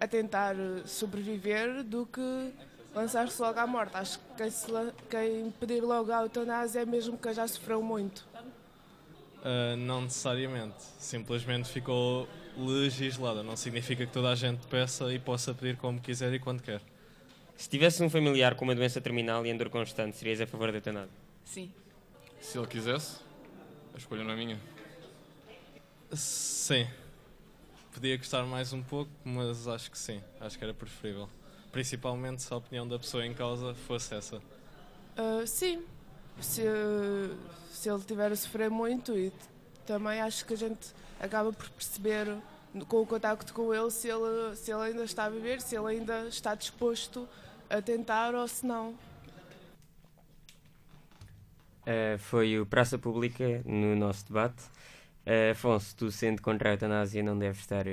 [0.00, 2.52] a tentar sobreviver do que
[2.94, 3.96] lançar-se logo à morte.
[3.96, 4.66] Acho que quem, se
[5.08, 8.26] quem pedir logo a eutanásia é mesmo que já sofreu muito.
[9.46, 10.82] Uh, não necessariamente.
[10.98, 12.28] Simplesmente ficou
[12.58, 13.44] legislada.
[13.44, 16.80] Não significa que toda a gente peça e possa pedir como quiser e quando quer.
[17.56, 20.72] Se tivesse um familiar com uma doença terminal e em dor constante, serias a favor
[20.72, 21.14] da eutanásia?
[21.44, 21.72] Sim.
[22.40, 23.20] Se ele quisesse,
[23.94, 24.60] a escolha não é minha.
[26.12, 26.88] Sim.
[27.92, 30.20] Podia gostar mais um pouco, mas acho que sim.
[30.40, 31.28] Acho que era preferível.
[31.70, 34.42] Principalmente se a opinião da pessoa em causa fosse essa.
[35.16, 35.84] Ah, sim,
[36.40, 36.62] se,
[37.70, 39.32] se ele estiver a sofrer muito e
[39.86, 42.36] também acho que a gente acaba por perceber
[42.88, 45.86] com o contacto com ele se ele, se ele ainda está a viver, se ele
[45.86, 47.28] ainda está disposto
[47.70, 48.94] a tentar ou se não.
[51.86, 54.64] Uh, foi o Praça Pública no nosso debate.
[55.24, 57.86] Uh, Afonso, tu sendo contra a eutanásia não deves estar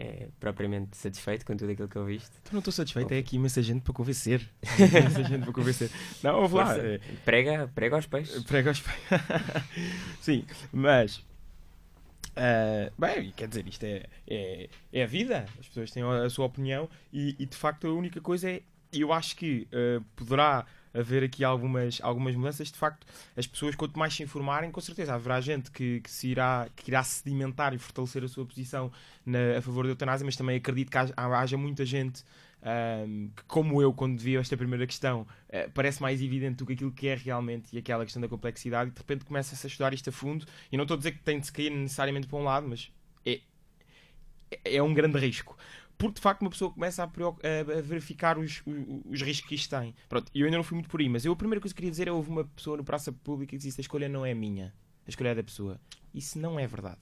[0.00, 2.30] uh, propriamente satisfeito com tudo aquilo que ouviste.
[2.44, 4.48] Tu não estou satisfeito, é aqui imensa gente para convencer.
[4.78, 5.90] imensa gente para convencer.
[6.22, 6.76] Não, ouve lá.
[6.76, 8.42] É, prega, prega aos peixes.
[8.44, 8.94] Prega aos pés.
[10.20, 11.24] Sim, mas.
[12.36, 15.46] ah, bem, quer dizer, isto é, é, é a vida.
[15.58, 18.62] As pessoas têm a sua opinião e, e, de facto a única coisa é.
[18.92, 22.70] Eu acho que ah, poderá haver aqui algumas, algumas mudanças.
[22.70, 26.28] De facto, as pessoas, quanto mais se informarem, com certeza haverá gente que, que, se
[26.28, 28.90] irá, que irá sedimentar e fortalecer a sua posição
[29.24, 32.24] na, a favor da eutanásia, mas também acredito que haja, haja muita gente
[32.62, 36.74] um, que, como eu, quando vi esta primeira questão, uh, parece mais evidente do que
[36.74, 39.94] aquilo que é realmente e aquela questão da complexidade, e de repente começa-se a estudar
[39.94, 40.46] isto a fundo.
[40.70, 42.90] E não estou a dizer que tem de se cair necessariamente para um lado, mas
[44.50, 45.56] é, é um grande risco.
[46.00, 49.68] Porque de facto uma pessoa começa a, a, verificar os, os, os, riscos que isto
[49.68, 49.94] tem.
[50.08, 51.90] Pronto, eu ainda não fui muito por aí, mas eu a primeira coisa que queria
[51.90, 54.72] dizer é houve uma pessoa no Praça Pública que disse a escolha não é minha,
[55.06, 55.78] a escolha é da pessoa.
[56.14, 56.96] Isso não é verdade.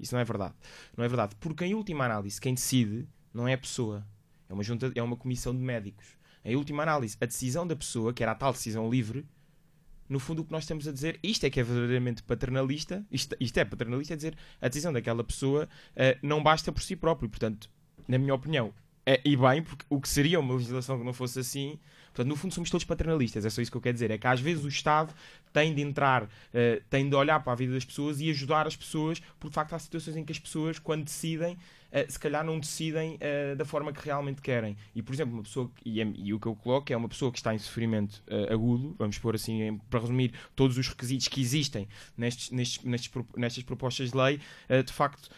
[0.00, 0.54] Isso não é verdade.
[0.96, 1.36] Não é verdade.
[1.36, 4.06] Porque em última análise, quem decide não é a pessoa.
[4.48, 6.16] É uma, junta, é uma comissão de médicos.
[6.42, 9.26] Em última análise, a decisão da pessoa, que era a tal decisão livre,
[10.08, 13.36] no fundo o que nós estamos a dizer, isto é que é verdadeiramente paternalista, isto,
[13.38, 17.28] isto é paternalista, é dizer a decisão daquela pessoa uh, não basta por si próprio.
[17.28, 17.70] Portanto,
[18.08, 18.72] na minha opinião,
[19.06, 22.36] é, e bem, porque o que seria uma legislação que não fosse assim, portanto, no
[22.36, 24.64] fundo somos todos paternalistas, é só isso que eu quero dizer, é que às vezes
[24.64, 25.14] o Estado
[25.52, 26.28] tem de entrar, uh,
[26.90, 29.72] tem de olhar para a vida das pessoas e ajudar as pessoas, porque de facto
[29.72, 31.56] há situações em que as pessoas, quando decidem,
[31.92, 34.76] uh, se calhar não decidem uh, da forma que realmente querem.
[34.94, 37.30] E, por exemplo, uma pessoa, e, é, e o que eu coloco é uma pessoa
[37.30, 41.40] que está em sofrimento agudo, vamos pôr assim, em, para resumir, todos os requisitos que
[41.40, 44.40] existem nestes, nestes, nestes, nestas propostas de lei,
[44.84, 45.28] de facto,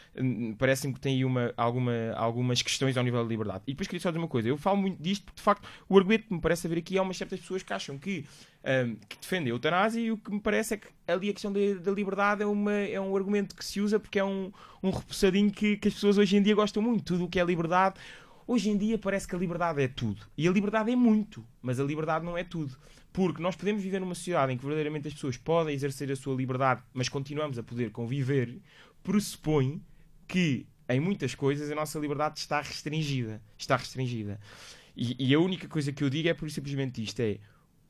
[0.59, 3.63] parece-me que tem aí uma, alguma, algumas questões ao nível da liberdade.
[3.67, 5.97] E depois queria só dizer uma coisa, eu falo muito disto porque, de facto, o
[5.97, 8.25] argumento que me parece haver aqui é umas certas pessoas que acham que,
[8.65, 11.53] um, que defendem a eutanásia e o que me parece é que ali a questão
[11.53, 14.91] da, da liberdade é, uma, é um argumento que se usa porque é um, um
[14.91, 17.05] repousadinho que, que as pessoas hoje em dia gostam muito.
[17.05, 17.99] Tudo o que é liberdade.
[18.47, 20.23] Hoje em dia parece que a liberdade é tudo.
[20.37, 22.77] E a liberdade é muito, mas a liberdade não é tudo.
[23.13, 26.35] Porque nós podemos viver numa sociedade em que verdadeiramente as pessoas podem exercer a sua
[26.35, 28.61] liberdade, mas continuamos a poder conviver,
[29.03, 29.83] pressupõe
[30.27, 33.41] que em muitas coisas a nossa liberdade está restringida.
[33.57, 34.41] Está restringida.
[34.97, 37.39] E, e, a única coisa que eu digo é por simplesmente isto: é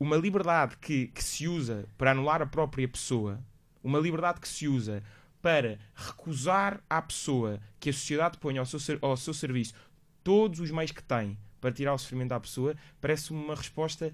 [0.01, 3.39] uma liberdade que, que se usa para anular a própria pessoa,
[3.83, 5.03] uma liberdade que se usa
[5.43, 9.75] para recusar à pessoa que a sociedade põe ao seu, ao seu serviço
[10.23, 14.11] todos os meios que tem para tirar o sofrimento à pessoa, parece uma resposta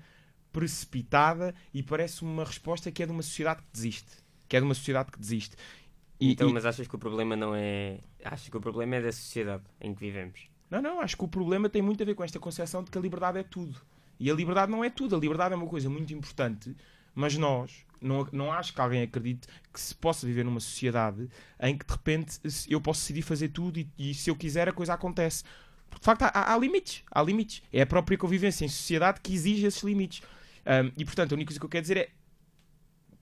[0.51, 4.11] precipitada e parece uma resposta que é de uma sociedade que desiste.
[4.49, 5.55] Que é de uma sociedade que desiste.
[6.19, 6.53] E, então, e...
[6.53, 8.01] mas achas que o problema não é.
[8.25, 10.49] Achas que o problema é da sociedade em que vivemos?
[10.69, 12.97] Não, não, acho que o problema tem muito a ver com esta concepção de que
[12.97, 13.79] a liberdade é tudo.
[14.19, 15.15] E a liberdade não é tudo.
[15.15, 16.75] A liberdade é uma coisa muito importante,
[17.15, 21.27] Mas nós, não, não acho que alguém acredite que se possa viver numa sociedade
[21.59, 24.71] em que de repente eu posso decidir fazer tudo e, e se eu quiser a
[24.73, 25.43] coisa acontece.
[25.89, 27.03] Porque, de facto, há- há limites.
[27.11, 27.63] Há limites.
[27.73, 30.21] É a própria convivência em sociedade que exige esses limites.
[30.65, 32.09] Um, e portanto, a única coisa que eu quero dizer é.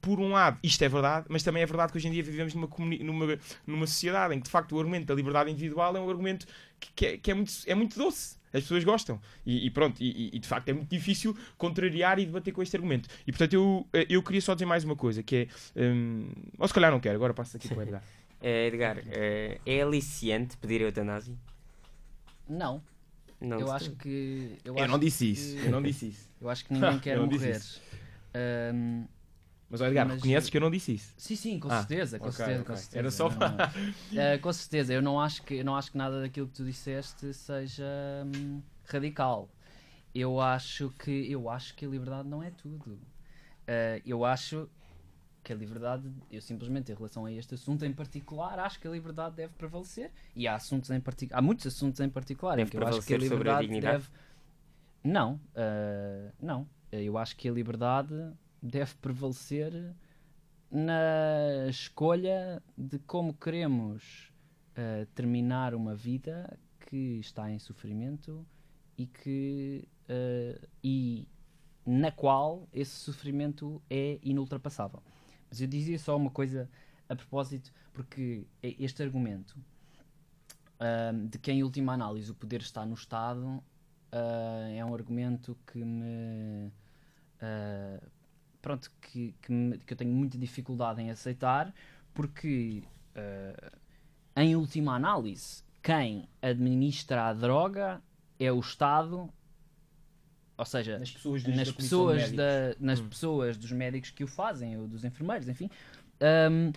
[0.06, 2.54] Por um lado, isto é verdade, mas também é verdade que hoje em dia vivemos
[2.54, 2.70] numa,
[3.02, 6.46] numa, numa sociedade em que de facto o argumento da liberdade individual é um argumento
[6.80, 8.38] que, que é, que é muito, é muito doce.
[8.54, 9.20] As pessoas gostam.
[9.44, 12.76] E, e pronto, e, e- de facto é muito difícil contrariar e debater com este
[12.78, 13.10] argumento.
[13.26, 15.82] E portanto eu, eu queria só dizer mais uma coisa, que é.
[15.82, 18.04] Um, ou se calhar não quero, agora passo aqui para o Edgar.
[18.41, 21.34] Eh, Edgar, eh, é aliciante pedir eutanásia?
[22.48, 22.84] Não,
[23.41, 24.56] Não eu acho que.
[24.63, 25.58] Eu, Eu acho não disse que- isso.
[25.58, 26.30] Eu não disse isso.
[26.39, 27.56] Eu acho que ninguém quer morrer.
[27.56, 27.82] isso.
[29.69, 31.13] Mas Edgar, Mas- reconheces que eu não disse isso.
[31.17, 32.67] sim, sim, com Ah, certeza, com ok, certeza, ok.
[32.69, 32.99] com certeza.
[32.99, 36.21] Era só para- Ah, com certeza, eu não acho que eu não acho que nada
[36.21, 37.84] daquilo que tu disseste seja
[38.25, 39.49] hum, radical.
[40.13, 42.99] Eu acho que eu acho que a liberdade não é tudo.
[43.67, 44.69] Ah, eu acho
[45.43, 48.91] que a liberdade, eu simplesmente em relação a este assunto em particular, acho que a
[48.91, 52.71] liberdade deve prevalecer e há assuntos em particular, há muitos assuntos em particular em Deve
[52.71, 54.04] que eu acho que a a liberdade dignidade?
[54.04, 54.10] deve
[55.04, 56.67] não, ah, não.
[56.91, 58.13] Eu acho que a liberdade
[58.65, 59.95] deve prevalecer
[60.71, 64.34] na escolha de como queremos
[64.75, 68.45] ah, terminar uma vida que está em sofrimento
[68.97, 71.28] e que ah, e
[71.86, 75.04] na qual esse sofrimento é inultrapassável.
[75.49, 76.69] Mas eu dizia só uma coisa
[77.08, 79.56] a propósito, porque é este argumento
[80.80, 83.63] ah, de que em última análise o poder está no Estado
[84.12, 86.71] ah, é um argumento que me
[88.65, 91.71] pronto que, que, me- que eu tenho muita dificuldade em aceitar
[92.15, 92.82] porque
[93.15, 93.71] ah,
[94.41, 98.01] em última análise quem administra a droga
[98.39, 99.30] é o Estado
[100.58, 104.88] ou seja Nas pessoas, nas pessoas, da- nas pessoas dos médicos que o fazem ou
[104.88, 105.69] dos enfermeiros, enfim,
[106.19, 106.71] Ahm,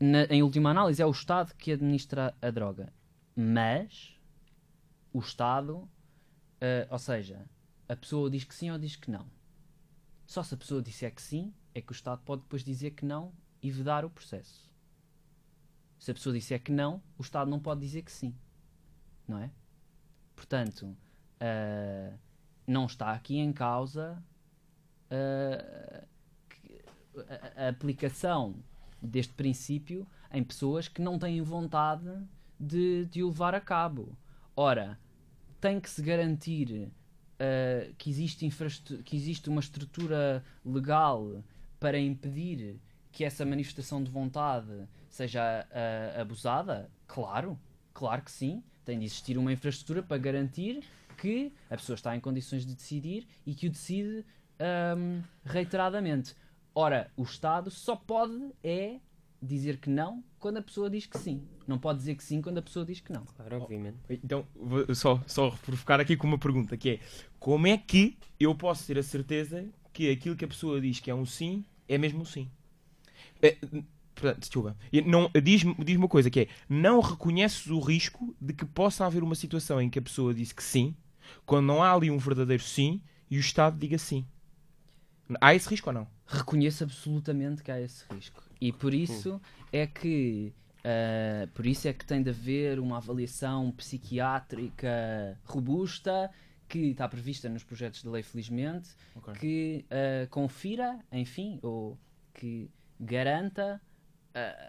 [0.00, 2.92] na- em última análise é o Estado que administra a droga,
[3.36, 4.18] mas
[5.12, 5.88] o Estado,
[6.60, 7.44] ah, ou seja,
[7.88, 9.26] a pessoa diz que sim ou diz que não.
[10.26, 13.04] Só se a pessoa disser que sim é que o Estado pode depois dizer que
[13.04, 13.32] não
[13.62, 14.72] e vedar o processo.
[15.98, 18.34] Se a pessoa disser que não, o Estado não pode dizer que sim,
[19.26, 19.50] não é?
[20.36, 20.96] Portanto,
[21.40, 22.16] ah,
[22.66, 24.22] não está aqui em causa
[26.48, 26.84] que-
[27.56, 28.56] a, a aplicação
[29.00, 32.10] deste princípio em pessoas que não têm vontade
[32.58, 34.16] de, de o levar a cabo.
[34.56, 34.98] Ora,
[35.60, 36.90] tem que se garantir
[37.38, 38.48] ah, que, existe
[39.04, 41.42] que existe uma estrutura legal
[41.80, 42.80] para impedir
[43.12, 46.90] que essa manifestação de vontade seja ah, abusada?
[47.06, 47.58] Claro,
[47.92, 48.62] claro que sim.
[48.84, 50.84] Tem de existir uma infraestrutura para garantir
[51.16, 54.24] que a pessoa está em condições de decidir e que o decide
[54.58, 56.34] ahm, reiteradamente.
[56.74, 58.98] Ora, o Estado só pode é
[59.40, 61.42] dizer que não quando a pessoa diz que sim.
[61.66, 63.24] Não pode dizer que sim quando a pessoa diz que não.
[63.24, 63.96] Claro, obviamente.
[64.10, 67.00] Então, vou só, só provocar aqui com uma pergunta, que é
[67.38, 71.10] como é que eu posso ter a certeza que aquilo que a pessoa diz que
[71.10, 72.50] é um sim, é mesmo um sim?
[73.40, 73.56] É,
[74.14, 74.76] portanto, desculpa.
[75.06, 79.22] Não, diz-me diz uma coisa, que é, não reconheces o risco de que possa haver
[79.22, 80.94] uma situação em que a pessoa disse que sim,
[81.46, 84.26] quando não há ali um verdadeiro sim, e o Estado diga sim.
[85.40, 86.06] Há esse risco ou não?
[86.26, 89.40] reconheço absolutamente que há esse risco e por isso
[89.72, 90.52] é que
[90.84, 96.30] ah, por isso é que tem de haver uma avaliação psiquiátrica robusta
[96.68, 99.34] que está prevista nos projetos de lei felizmente Ok.
[99.34, 101.98] que ah, confira enfim ou
[102.32, 103.80] que garanta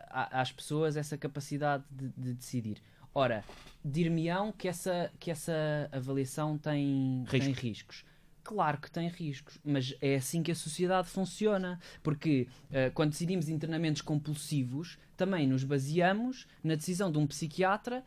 [0.09, 2.81] a- às pessoas essa capacidade de, de decidir
[3.13, 3.43] ora
[3.83, 8.03] dir-me-ão que essa que essa avaliação tem, tem Riscos.
[8.45, 11.79] Claro que tem riscos, mas é assim que a sociedade funciona.
[12.03, 18.03] Porque eh, quando decidimos internamentos compulsivos, também nos baseamos na decisão de um psiquiatra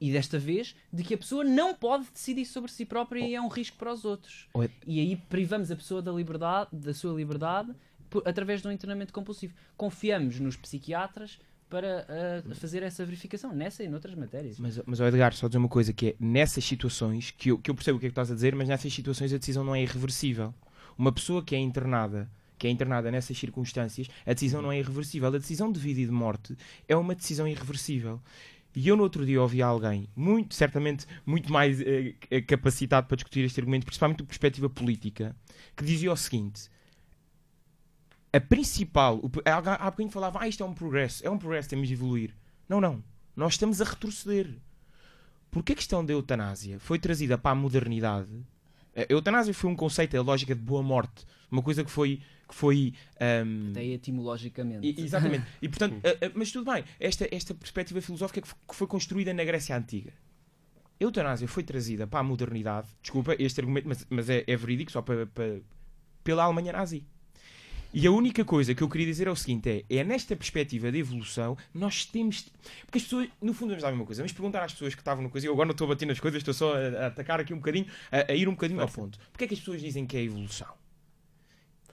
[0.00, 3.40] e desta vez de que a pessoa não pode decidir sobre si própria e é
[3.40, 4.48] um risco para os outros.
[4.54, 7.74] Ou é- E aí privamos a pessoa da liberdade, da sua liberdade
[8.08, 9.54] por- através de um internamento compulsivo.
[9.76, 14.58] Confiamos nos psiquiatras para eh, fazer essa verificação nessa e noutras matérias.
[14.58, 17.74] Mas, mas Edgar, só dizer uma coisa que é nessas situações, que eu, que eu
[17.74, 19.82] percebo o que é que estás a dizer, mas nessas situações a decisão não é
[19.82, 20.54] irreversível.
[20.96, 25.28] Uma pessoa que é internada, que é internada nessas circunstâncias, a decisão não é irreversível.
[25.28, 26.56] A decisão de vida e de morte
[26.88, 28.20] é uma decisão irreversível.
[28.74, 33.16] E eu no outro dia ouvi alguém, muito, certamente muito mais eh, eh, capacitado para
[33.16, 35.34] discutir este argumento, principalmente de perspectiva política,
[35.76, 36.70] que dizia o seguinte:
[38.38, 39.60] a principal, há,
[39.90, 42.34] bocadinho falava, ah, isto é um progresso, é um progresso, temos de evoluir.
[42.68, 43.02] Não, não.
[43.36, 44.50] Nós estamos a retroceder.
[45.50, 48.28] Porque a questão da eutanásia foi trazida para a modernidade
[48.94, 51.24] A eutanásia foi um conceito, a lógica de boa morte.
[51.50, 52.20] Uma coisa que foi.
[52.48, 54.86] Que foi ahm, Até etimologicamente.
[54.86, 55.44] e- exatamente.
[55.62, 59.44] E portanto, a- a- mas tudo bem, esta, esta perspectiva filosófica que foi construída na
[59.44, 60.12] Grécia Antiga.
[61.00, 64.90] A eutanásia foi trazida para a modernidade, desculpa este argumento, mas, mas é, é verídico,
[64.90, 65.60] só para, para-
[66.24, 67.06] pela Alemanha nazi.
[67.92, 70.92] E a única coisa que eu queria dizer é o seguinte: é, é nesta perspectiva
[70.92, 72.46] de evolução, nós temos.
[72.84, 74.22] Porque as pessoas, no fundo, vamos dar a mesma coisa.
[74.22, 75.46] Vamos perguntar às pessoas que estavam no coisa.
[75.46, 77.58] Eu agora não estou a bater nas coisas, estou só a, a atacar aqui um
[77.58, 79.18] bocadinho, a, a ir um bocadinho ao ponto.
[79.32, 80.68] Porquê é que as pessoas dizem que é evolução?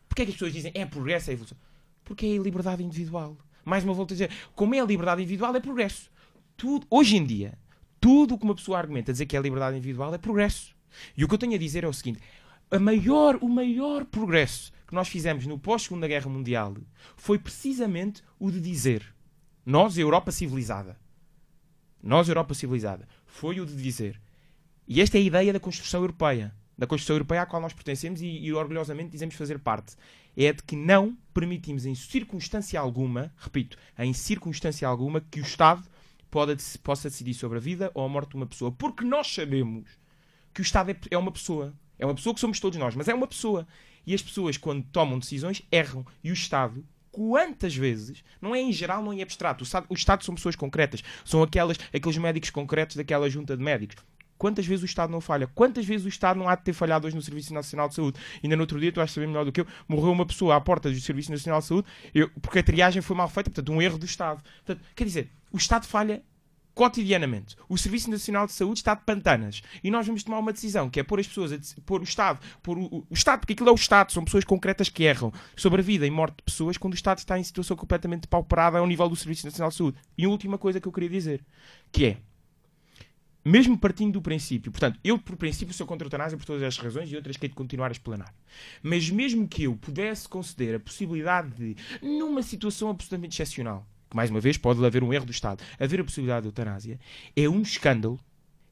[0.09, 1.57] Porquê é que as pessoas dizem é progresso, é evolução?
[2.03, 3.37] Porque é a liberdade individual.
[3.63, 6.11] Mais uma volta a dizer, como é a liberdade individual, é progresso.
[6.57, 7.57] Tudo, hoje em dia,
[7.99, 10.75] tudo o que uma pessoa argumenta dizer que é liberdade individual é progresso.
[11.17, 12.19] E o que eu tenho a dizer é o seguinte:
[12.69, 16.75] a maior, o maior progresso que nós fizemos no pós-Segunda Guerra Mundial
[17.15, 19.13] foi precisamente o de dizer,
[19.65, 20.99] nós, Europa civilizada,
[22.01, 24.21] nós, Europa civilizada, foi o de dizer.
[24.87, 28.21] E esta é a ideia da construção europeia, da construção europeia à qual nós pertencemos
[28.21, 29.95] e, e orgulhosamente dizemos fazer parte.
[30.37, 35.83] É de que não permitimos em circunstância alguma, repito, em circunstância alguma, que o Estado
[36.29, 38.71] pode, possa decidir sobre a vida ou a morte de uma pessoa.
[38.71, 39.89] Porque nós sabemos
[40.53, 41.73] que o Estado é, é uma pessoa.
[41.97, 43.65] É uma pessoa que somos todos nós, mas é uma pessoa.
[44.05, 46.05] E as pessoas, quando tomam decisões, erram.
[46.23, 49.63] E o Estado, quantas vezes, não é em geral, não é em abstrato.
[49.63, 51.03] O Estado, o Estado são pessoas concretas.
[51.23, 53.95] São aquelas, aqueles médicos concretos daquela junta de médicos.
[54.37, 55.47] Quantas vezes o Estado não falha?
[55.47, 58.19] Quantas vezes o Estado não há de ter falhado hoje no Serviço Nacional de Saúde?
[58.43, 60.61] Ainda no outro dia, tu vais saber melhor do que eu, morreu uma pessoa à
[60.61, 63.81] porta do Serviço Nacional de Saúde eu- porque a triagem foi mal feita, portanto, um
[63.81, 64.43] erro do Estado.
[64.65, 66.21] Portanto, quer dizer, o Estado falha
[66.75, 67.55] cotidianamente.
[67.67, 69.63] O Serviço Nacional de Saúde está de pantanas.
[69.83, 72.39] E nós vamos tomar uma decisão, que é pôr as pessoas, a pôr o Estado,
[72.61, 75.81] pôr o, o- Estado, porque aquilo é o Estado, são pessoas concretas que erram sobre
[75.81, 78.85] a vida e morte de pessoas quando o Estado está em situação completamente pauperada ao
[78.85, 79.97] nível do Serviço Nacional de Saúde.
[80.17, 81.43] E a última coisa que eu queria dizer,
[81.91, 82.17] que é,
[83.43, 86.77] mesmo partindo do princípio, portanto, eu por princípio sou contra a eutanásia por todas as
[86.77, 88.33] razões e outras que hei de continuar a explanar.
[88.81, 94.39] Mas mesmo que eu pudesse conceder a possibilidade de, numa situação absolutamente excepcional, mais uma
[94.39, 96.99] vez pode haver um erro do Estado, haver a possibilidade de eutanásia,
[97.35, 98.19] é um escândalo,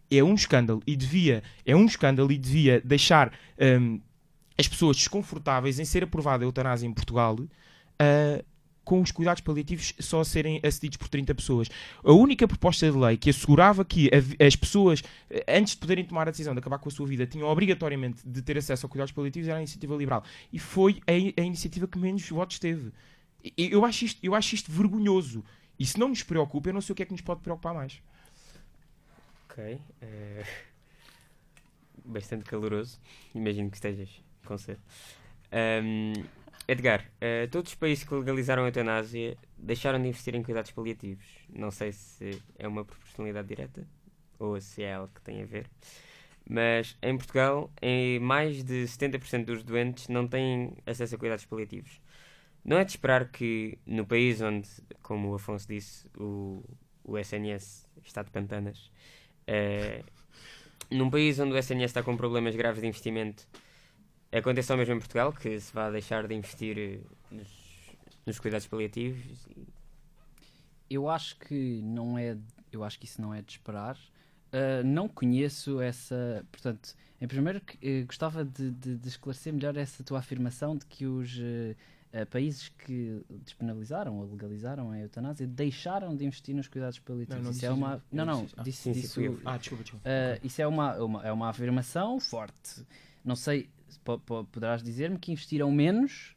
[0.10, 4.00] é um escândalo e devia, é um escândalo e devia deixar hum,
[4.58, 7.38] as pessoas desconfortáveis em ser aprovada a eutanásia em Portugal
[8.00, 8.44] ah,
[8.84, 11.70] com os cuidados paliativos só a serem acedidos por 30 pessoas.
[12.04, 14.10] A única proposta de lei que assegurava que
[14.46, 15.02] as pessoas,
[15.48, 18.42] antes de poderem tomar a decisão de acabar com a sua vida, tinham obrigatoriamente de
[18.42, 20.24] ter acesso a cuidados paliativos era a iniciativa liberal.
[20.52, 22.92] E foi a, a iniciativa que menos votos teve.
[23.58, 25.44] Eu acho, isto, eu acho isto vergonhoso.
[25.80, 27.74] E se não nos preocupa, eu não sei o que é que nos pode preocupar
[27.74, 28.02] mais.
[29.50, 29.58] Ok.
[30.02, 30.46] eh,
[32.06, 33.00] Bastante caloroso.
[33.34, 34.10] Imagino que estejas
[34.46, 34.82] com sede.
[35.52, 36.28] Ahm,
[36.68, 41.26] Edgar, eh, todos os países que legalizaram a eutanásia deixaram de investir em cuidados paliativos.
[41.50, 43.88] Não sei se é uma proporcionalidade direta
[44.40, 45.70] ou se é algo que tem a ver.
[46.50, 52.02] Mas em Portugal, em mais de 70% dos doentes não têm acesso a cuidados paliativos.
[52.64, 54.70] Não é de esperar que no país onde,
[55.02, 56.64] como o Afonso disse, o,
[57.04, 58.90] o SNS está de pantanas,
[59.48, 60.04] eh,
[60.90, 63.48] num país onde o SNS está com problemas graves de investimento,
[64.32, 67.00] aconteça o mesmo em Portugal, que se vai deixar de investir eh,
[67.32, 67.50] nos,
[68.26, 69.48] nos cuidados paliativos.
[70.90, 72.38] Eu acho que não é,
[72.72, 73.98] eu acho que isso não é de esperar.
[74.54, 80.04] Uh, não conheço essa, portanto, em primeiro eh, gostava de, de- de esclarecer melhor essa
[80.04, 81.40] tua afirmação de que os
[82.14, 87.38] eh, países que despenalizaram ou legalizaram a eutanásia deixaram de investir nos cuidados paliativos.
[87.38, 89.20] Não, não isso é uma, não, não, disse isso.
[89.20, 90.08] Ah, disse, o- Ah, desculpa, desculpa.
[90.10, 92.86] Uh, isso é uma, uma- é uma afirmação forte.
[93.26, 93.68] Não sei,
[94.04, 96.36] po- po- poderás dizer-me que investiram menos,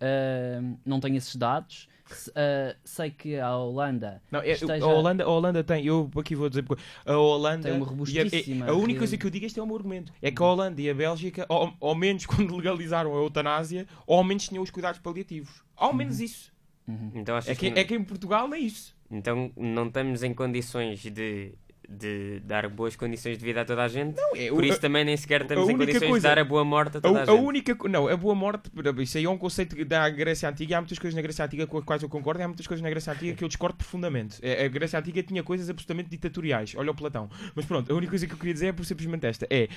[0.00, 1.88] uh, não tenho esses dados.
[2.28, 6.34] Uh, sei que a Holanda Não, é, esteja- a, Holanda, a Holanda tem, eu aqui
[6.36, 8.98] vou dizer, porque a Holanda Tem uma e a- robustíssima a, única rede.
[8.98, 10.94] coisa que eu digo, este é o meu argumento, é que a Holanda e a
[10.94, 15.62] Bélgica, ao, ao menos quando legalizaram a eutanásia, ao menos tinham os cuidados paliativos.
[15.74, 16.52] Ao menos isso.
[16.86, 17.10] Uhum.
[17.14, 18.94] Então, É que, que, é que em Portugal não é isso.
[19.10, 21.54] então não estamos em condições de,
[21.88, 24.16] de dar boas condições de vida a toda a gente.
[24.34, 26.44] É, Por isso também nem sequer estamos a em única condições coisa- de dar a
[26.44, 27.40] boa morte a toda a, A, a gente.
[27.44, 28.70] única co- não, a boa morte,
[29.02, 31.66] isso aí é um conceito da Grécia Antiga, e há muitas coisas na Grécia Antiga
[31.66, 33.76] com as quais eu concordo, e há muitas coisas na Grécia Antiga que eu discordo
[33.76, 34.38] profundamente.
[34.42, 37.28] É, A Grécia Antiga tinha coisas absolutamente ditatoriais, olha o Platão.
[37.54, 39.68] Mas pronto, a única coisa que eu queria dizer é por simplesmente esta, é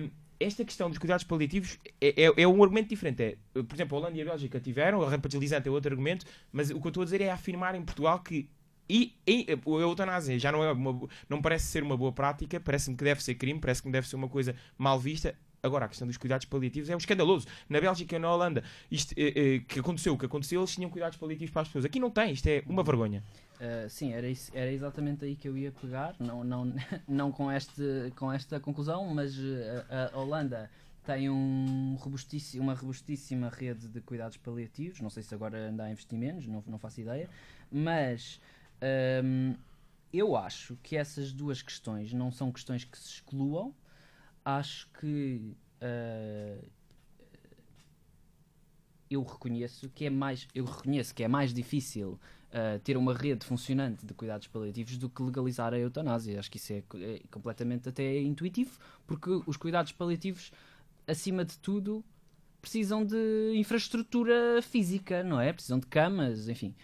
[0.00, 3.22] hum, esta questão dos cuidados paliativos é, é, é um argumento diferente.
[3.22, 6.70] É, por exemplo, a Holanda e a Bélgica tiveram, a rapatilizante é outro argumento, mas
[6.70, 8.48] o que eu estou a dizer é afirmar em Portugal que
[8.88, 12.96] e, e a eutanásia já não é uma, não parece ser uma boa prática, parece-me
[12.96, 15.34] que deve ser crime, parece que deve ser uma coisa mal vista.
[15.62, 17.46] Agora, a questão dos cuidados paliativos é um escandaloso.
[17.70, 20.90] Na Bélgica e na Holanda, isto eh, eh, que aconteceu, o que aconteceu, eles tinham
[20.90, 21.86] cuidados paliativos para as pessoas.
[21.86, 23.24] Aqui não tem, isto é uma vergonha.
[23.54, 26.74] Uh, sim, era, isso- era exatamente aí que eu ia pegar, não, não,
[27.08, 29.42] não com, este, com esta conclusão, mas uh,
[29.88, 30.70] a, a Holanda
[31.06, 31.96] tem um
[32.58, 35.00] uma robustíssima rede de cuidados paliativos.
[35.00, 37.28] Não sei se agora anda a investir menos, não, não faço ideia.
[37.70, 38.40] Mas
[39.24, 39.54] hum,
[40.12, 43.74] eu acho que essas duas questões não são questões que se excluam.
[44.44, 46.58] Acho que ah,
[49.10, 52.18] eu reconheço que é mais eu reconheço que é mais difícil
[52.52, 56.38] ah, ter uma rede funcionante de cuidados paliativos do que legalizar a eutanásia.
[56.38, 60.52] Acho que isso é, é completamente até intuitivo, porque os cuidados paliativos,
[61.06, 62.04] acima de tudo,
[62.62, 65.52] precisam de infraestrutura física, não é?
[65.52, 66.74] Precisam de camas, enfim.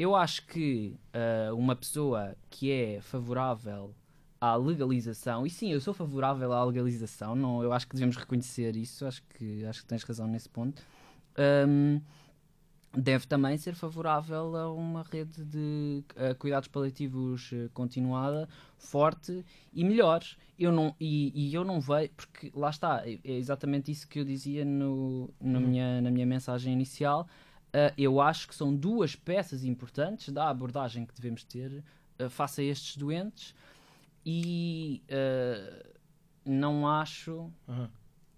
[0.00, 3.94] Eu acho que ah, uma pessoa que é favorável
[4.40, 8.76] à legalização, e sim, eu sou favorável à legalização, não, eu acho que devemos reconhecer
[8.76, 10.82] isso, acho que, acho que tens razão nesse ponto.
[11.36, 12.00] Ahm,
[12.96, 18.48] deve também ser favorável a uma rede de eh, cuidados paliativos eh, continuada,
[18.78, 20.24] forte e melhor.
[20.58, 24.18] Eu não, e, e eu não vejo, porque lá está, é é exatamente isso que
[24.18, 27.28] eu dizia no, na, minha, na minha mensagem inicial.
[27.72, 31.82] Ah, eu acho que são duas peças importantes da abordagem que devemos ter
[32.18, 33.54] ah, face a estes doentes
[34.24, 35.86] e ah,
[36.44, 37.88] não acho Aham.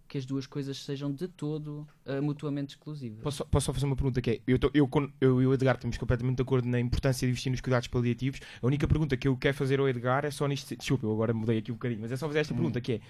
[0.09, 1.87] que as duas coisas sejam de todo
[2.23, 3.23] mutuamente exclusivas.
[3.23, 4.89] Posso, só- posso só fazer uma pergunta que é, eu, tô- eu,
[5.21, 8.41] eu e o Edgar estamos completamente de acordo na importância de investir nos cuidados paliativos.
[8.61, 10.77] A única pergunta que eu quero fazer ao Edgar é só nisto.
[10.77, 12.57] Desculpa, eu agora mudei aqui um bocadinho, mas é só fazer esta Hum.
[12.59, 13.01] pergunta que é.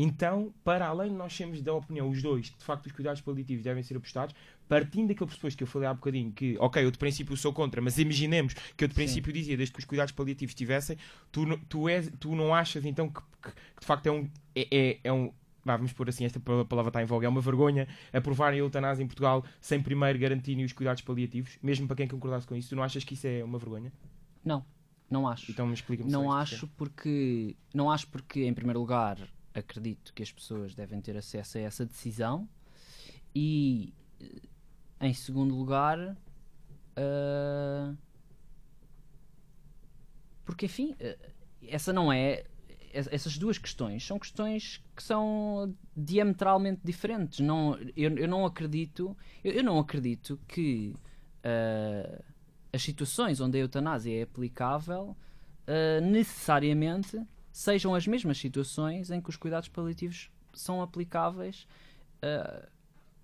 [0.00, 3.20] Então, para além de nós sermos da opinião, os dois, que de facto os cuidados
[3.20, 4.32] paliativos devem ser apostados,
[4.68, 7.80] partindo daquele pressuposto que eu falei há bocadinho, que, ok, eu de princípio sou contra,
[7.82, 10.96] mas imaginemos que eu de princípio dizia, desde que os cuidados paliativos tivessem,
[11.32, 14.30] tu, não- tu, és, tu não achas então que, que- que de facto é um.
[14.54, 15.32] É, é, é um
[15.64, 19.02] vamos pôr assim, esta pa- palavra está em voga, é uma vergonha aprovarem a eutanásia
[19.02, 22.68] em Portugal sem primeiro garantirem os cuidados paliativos, mesmo para quem concordasse com isso.
[22.70, 23.92] Tu não achas que isso é uma vergonha?
[24.44, 24.64] Não,
[25.10, 25.50] não acho.
[25.50, 29.18] Então explica-me só Não acho porque não acho porque em primeiro lugar
[29.58, 32.48] acredito que as pessoas devem ter acesso a essa decisão.
[33.34, 33.92] E
[35.00, 36.16] em segundo lugar
[36.96, 37.94] ah,
[40.44, 41.18] porque enfim eh,
[41.68, 42.44] essa não é
[42.92, 47.40] es- essas duas questões são questões que são diametralmente diferentes.
[47.40, 50.94] Não eu, eu não acredito eu, eu não acredito que
[51.44, 52.22] ah,
[52.72, 55.16] as situações onde a eutanásia é aplicável
[55.66, 57.18] uh, necessariamente
[57.58, 61.66] sejam as mesmas situações em que os cuidados paliativos são aplicáveis.
[62.22, 62.66] Uh,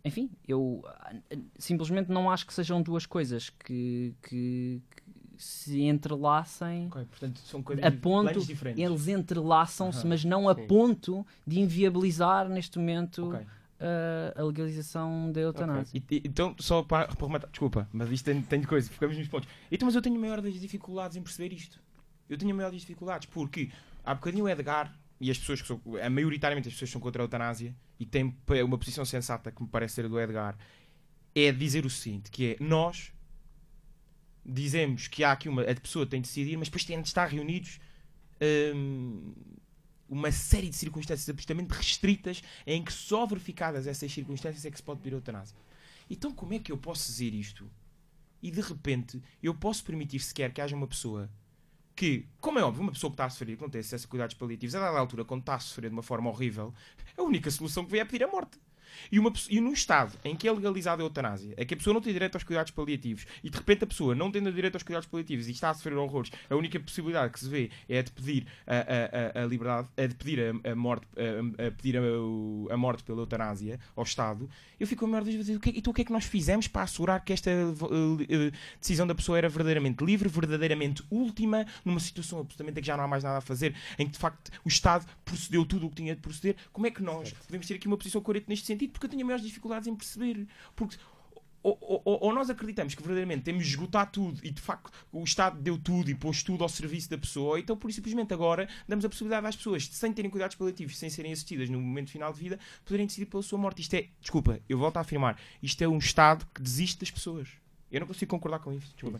[0.05, 5.03] enfim, eu uh, simplesmente não acho que sejam duas coisas que, que- que
[5.43, 8.83] se entrelacem Ok, portanto, são coisas a ponto, diferentes.
[8.83, 10.67] eles entrelaçam-se, mas não a sim.
[10.67, 13.41] ponto de inviabilizar neste momento Ok.
[13.41, 15.97] uh, a legalização da eutanásia.
[16.11, 19.17] E- e- então, só para, para rematar, desculpa, mas isto tem, tem de coisa, ficamos
[19.17, 19.49] nos pontos.
[19.71, 21.81] Então, mas eu tenho a maior das dificuldades em perceber isto.
[22.29, 23.71] Eu tenho a maior das dificuldades, porque
[24.05, 27.01] há bocadinho o Edgar e as pessoas que são, a maioritariamente as pessoas que são
[27.01, 30.57] contra a eutanásia e que têm uma posição sensata que me parece ser do Edgar,
[31.35, 33.13] é dizer o seguinte: que é nós
[34.45, 35.63] dizemos que há aqui uma.
[35.63, 37.81] A pessoa tem de decidir, mas depois tem de estar reunidos.
[38.75, 39.33] hum,
[40.09, 44.83] uma série de circunstâncias absolutamente restritas em que só verificadas essas circunstâncias é que se
[44.83, 45.57] pode pedir a eutanásia.
[46.09, 47.71] Então como é que eu posso dizer isto
[48.43, 51.31] e de repente eu posso permitir sequer que haja uma pessoa
[51.95, 54.11] que, como é óbvio, uma pessoa que está a sofrer, que não tem acesso a
[54.11, 56.75] cuidados paliativos, a dada altura, quando está a sofrer de uma forma horrível,
[57.17, 58.59] a única solução que vem é pedir a morte.
[59.11, 61.95] E, uma, e num estado em que é legalizada a eutanásia, é que a pessoa
[61.95, 64.83] não tem direito aos cuidados paliativos, e de repente a pessoa não tendo direito aos
[64.83, 68.03] cuidados paliativos e está a sofrer horrores, a única possibilidade que se vê é a
[68.03, 71.97] de pedir a, a, a, liberdade, é de pedir a, a morte, a, pedir
[72.71, 76.03] a, morte pela eutanásia ao Estado, eu fico a maior das vezes, então o que
[76.03, 77.67] é que nós fizemos para assegurar que esta eh,
[78.29, 82.97] eh, decisão da pessoa era verdadeiramente livre, verdadeiramente última, numa situação absolutamente em que já
[82.97, 85.91] não há mais nada a fazer, em que de facto o Estado procedeu tudo o
[85.91, 88.67] que tinha de proceder, como é que nós podemos ter aqui uma posição coerente neste
[88.67, 88.84] sentido?
[88.89, 90.47] Porque eu tenho maiores dificuldades em perceber.
[90.77, 90.97] Porque
[91.63, 95.25] ou, ou- ou- nós acreditamos que verdadeiramente temos de esgotar tudo e de facto o
[95.25, 98.69] Estado deu tudo e pôs tudo ao serviço da pessoa, ou então por simplesmente agora
[98.87, 102.31] damos a possibilidade às pessoas, sem terem cuidados paliativos, sem serem assistidas no momento final
[102.35, 103.81] de vida, poderem decidir pela sua morte.
[103.81, 107.49] Isto é, desculpa, eu volto a afirmar, isto é um Estado que desiste das pessoas.
[107.91, 109.19] Eu não consigo concordar com isso, desculpa.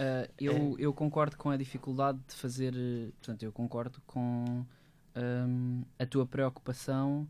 [0.00, 2.72] Uh, eu, eu concordo com a dificuldade de fazer.
[2.74, 4.64] eh, Portanto, eu concordo com
[5.14, 7.28] hum, a tua preocupação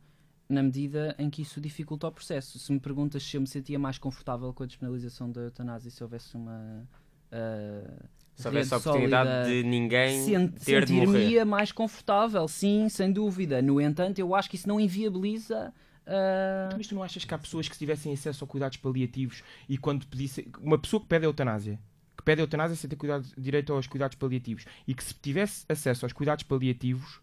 [0.53, 2.59] na medida em que isso dificulta o processo.
[2.59, 6.03] Se me perguntas se eu me sentia mais confortável com a despenalização da eutanásia se
[6.03, 6.87] houvesse uma.
[7.33, 11.19] uh, Se houvesse a oportunidade sólida, de ninguém sent- ter de morrer.
[11.21, 13.61] Sentir-me mais confortável, sim, sem dúvida.
[13.63, 15.73] No entanto, eu acho que isso não inviabiliza.
[16.07, 19.43] uh, Mas tu não achas que há pessoas que se tivessem acesso a cuidados paliativos
[19.69, 20.51] e quando pedisse.
[20.61, 21.79] Uma pessoa que pede a eutanásia,
[22.17, 25.65] que pede a eutanásia sem ter cuidado, direito aos cuidados paliativos e que se tivesse
[25.69, 27.21] acesso aos cuidados paliativos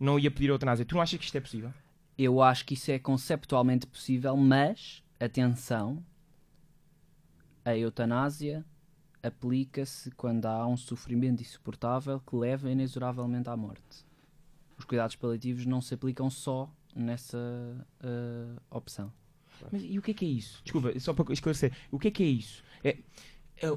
[0.00, 0.84] não ia pedir a eutanásia.
[0.84, 1.72] Tu não achas que isto é possível?
[2.16, 6.04] Eu acho que isso é conceptualmente possível, mas, atenção,
[7.64, 8.64] a eutanásia
[9.22, 14.04] aplica-se quando há um sofrimento insuportável que leva inexoravelmente à morte.
[14.78, 19.12] Os cuidados paliativos não se aplicam só nessa uh, opção.
[19.72, 20.60] Mas e o que é que é isso?
[20.62, 21.72] Desculpa, só para esclarecer.
[21.90, 22.62] O que é que é isso?
[22.82, 22.98] É,
[23.62, 23.70] a, a,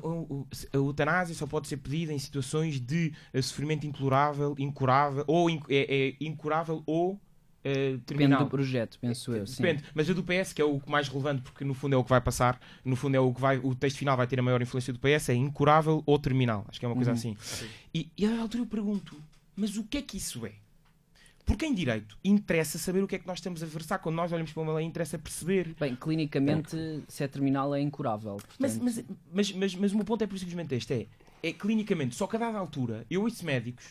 [0.74, 5.70] a eutanásia só pode ser pedida em situações de eh, sofrimento incurável, incurável, ou inc-
[5.70, 7.20] é, é incurável ou
[7.68, 8.44] eh, Depende terminal.
[8.44, 9.46] do projeto, penso eu.
[9.48, 9.62] sim.
[9.62, 12.04] Depende, mas a do PS, que é o mais relevante, porque no fundo é o
[12.04, 14.44] que vai passar, no fundo é o que vai, o texto final vai ter a
[14.44, 16.66] maior influência do PS, é incurável ou terminal.
[16.68, 17.18] Acho que é uma coisa Uhum.
[17.18, 17.38] assim.
[17.94, 19.16] E, e a altura eu pergunto,
[19.56, 20.52] mas o que é que isso é?
[21.46, 24.00] Porque em direito interessa saber o que é que nós estamos a versar.
[24.00, 25.74] Quando nós olhamos para uma lei, interessa perceber.
[25.80, 26.76] Bem, clinicamente,
[27.08, 28.38] se é terminal, é incurável.
[28.60, 31.08] Mas, portanto- mas, mas, mas, mas o meu ponto é simplesmente este: é,
[31.42, 33.86] é clinicamente, só que a dada altura, eu ouço médicos.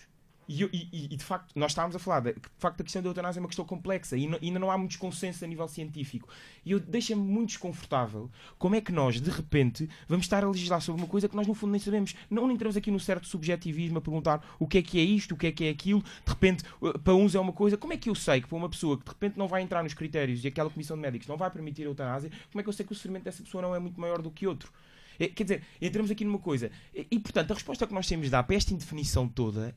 [0.49, 3.09] E, e- e- de facto, nós estávamos a falar de, de facto a questão da
[3.09, 6.29] eutanásia é uma questão complexa e não- ainda não há muitos consensos a nível científico.
[6.65, 10.81] E eu deixa-me muito desconfortável como é que nós, de repente, vamos estar a legislar
[10.81, 12.15] sobre uma coisa que nós, no fundo, nem sabemos.
[12.31, 15.37] Não entramos aqui num certo subjetivismo a perguntar o que é que é isto, o
[15.37, 16.01] que é que é aquilo.
[16.03, 17.77] De repente, uh, para uns é uma coisa.
[17.77, 19.83] Como é que eu sei que para uma pessoa que de repente não vai entrar
[19.83, 22.69] nos critérios e aquela comissão de médicos não vai permitir a eutanásia, como é que
[22.69, 24.73] eu sei que o sofrimento dessa pessoa não é muito maior do que outro?
[25.19, 26.71] É, quer dizer, entramos aqui numa coisa.
[26.95, 29.75] E, portanto, a resposta que nós temos de dar para esta indefinição toda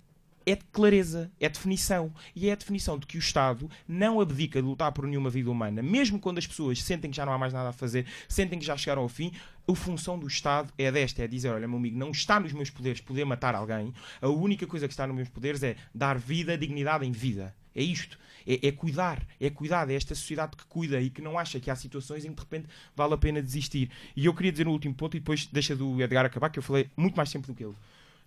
[0.52, 2.12] é de clareza, é definição.
[2.36, 5.52] E é a definição de que o Estado não abdica de lutar por nenhuma vida
[5.52, 8.58] humana, mesmo quando as pessoas sentem que já não há mais nada a fazer, sentem
[8.58, 9.32] que já chegaram ao fim.
[9.68, 12.72] A função do Estado é desta: é dizer, olha, meu amigo, não está nos meus
[12.72, 16.58] poderes poder matar alguém, a única coisa que está nos meus poderes é dar vida,
[16.58, 17.56] dignidade em vida.
[17.76, 18.18] É isto.
[18.48, 21.70] É, é cuidar, é cuidar, é esta sociedade que cuida e que não acha que
[21.70, 23.92] há situações em que de repente vale a pena desistir.
[24.16, 26.64] E eu queria dizer no último ponto, e depois deixa do Edgar acabar, que eu
[26.64, 27.76] falei muito mais tempo do que ele.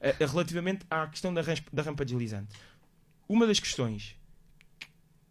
[0.05, 1.40] Eh, relativamente à questão da,
[1.82, 2.53] rampa deslizante.
[3.28, 4.16] Uma das questões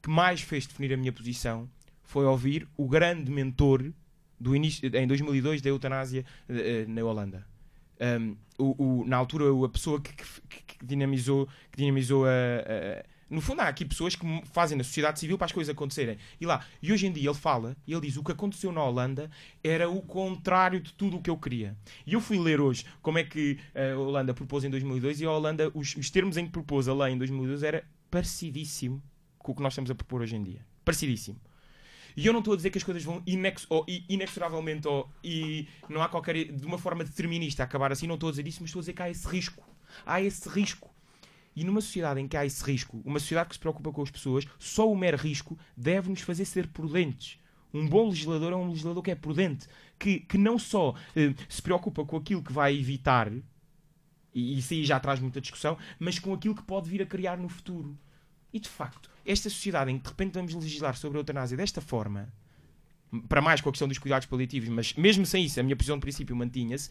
[0.01, 1.69] que mais fez definir a minha posição
[2.03, 3.91] foi ouvir o grande mentor
[4.39, 7.45] do início, em 2002 da eutanásia eh, eh, na Holanda.
[7.99, 13.39] Um, o, o- na altura, a pessoa que, que- que dinamizou, que dinamizou a- No
[13.39, 16.17] fundo, há aqui pessoas que fazem na sociedade civil para as coisas acontecerem.
[16.39, 18.84] E lá, e hoje em dia ele fala, e ele diz: o que aconteceu na
[18.84, 19.32] Holanda
[19.63, 21.77] era o contrário de tudo o que eu queria.
[22.05, 25.32] E eu fui ler hoje como é que a Holanda propôs em 2002, e a
[25.32, 29.01] Holanda, os, os termos em que propôs a lei em 2002 era parecidíssimo
[29.38, 30.65] com o que nós estamos a propor hoje em dia.
[30.84, 31.39] Parecidíssimo.
[32.17, 35.69] E eu não estou a dizer que as coisas vão inex ou inexoravelmente ou, e
[35.88, 36.51] não há qualquer.
[36.51, 38.93] de uma forma determinista acabar assim, não estou a dizer isso, mas estou a dizer
[38.93, 39.63] que há esse risco.
[40.05, 40.91] Há esse risco.
[41.56, 44.10] E numa sociedade em que há esse risco, uma sociedade que se preocupa com as
[44.10, 47.39] pessoas, só o mero risco deve-nos fazer ser prudentes.
[47.74, 51.62] Um bom legislador é um legislador que é prudente, que, que não só eh, se
[51.62, 53.32] preocupa com aquilo que vai evitar,
[54.34, 57.38] e isso aí já traz muita discussão, mas com aquilo que pode vir a criar
[57.38, 57.97] no futuro.
[58.54, 61.80] E de facto, esta sociedade em que de repente vamos legislar sobre a eutanásia desta
[61.80, 62.32] forma,
[63.28, 65.97] para mais com a questão dos cuidados paliativos, mas mesmo sem isso, a minha posição
[65.97, 66.89] de princípio mantinha-se,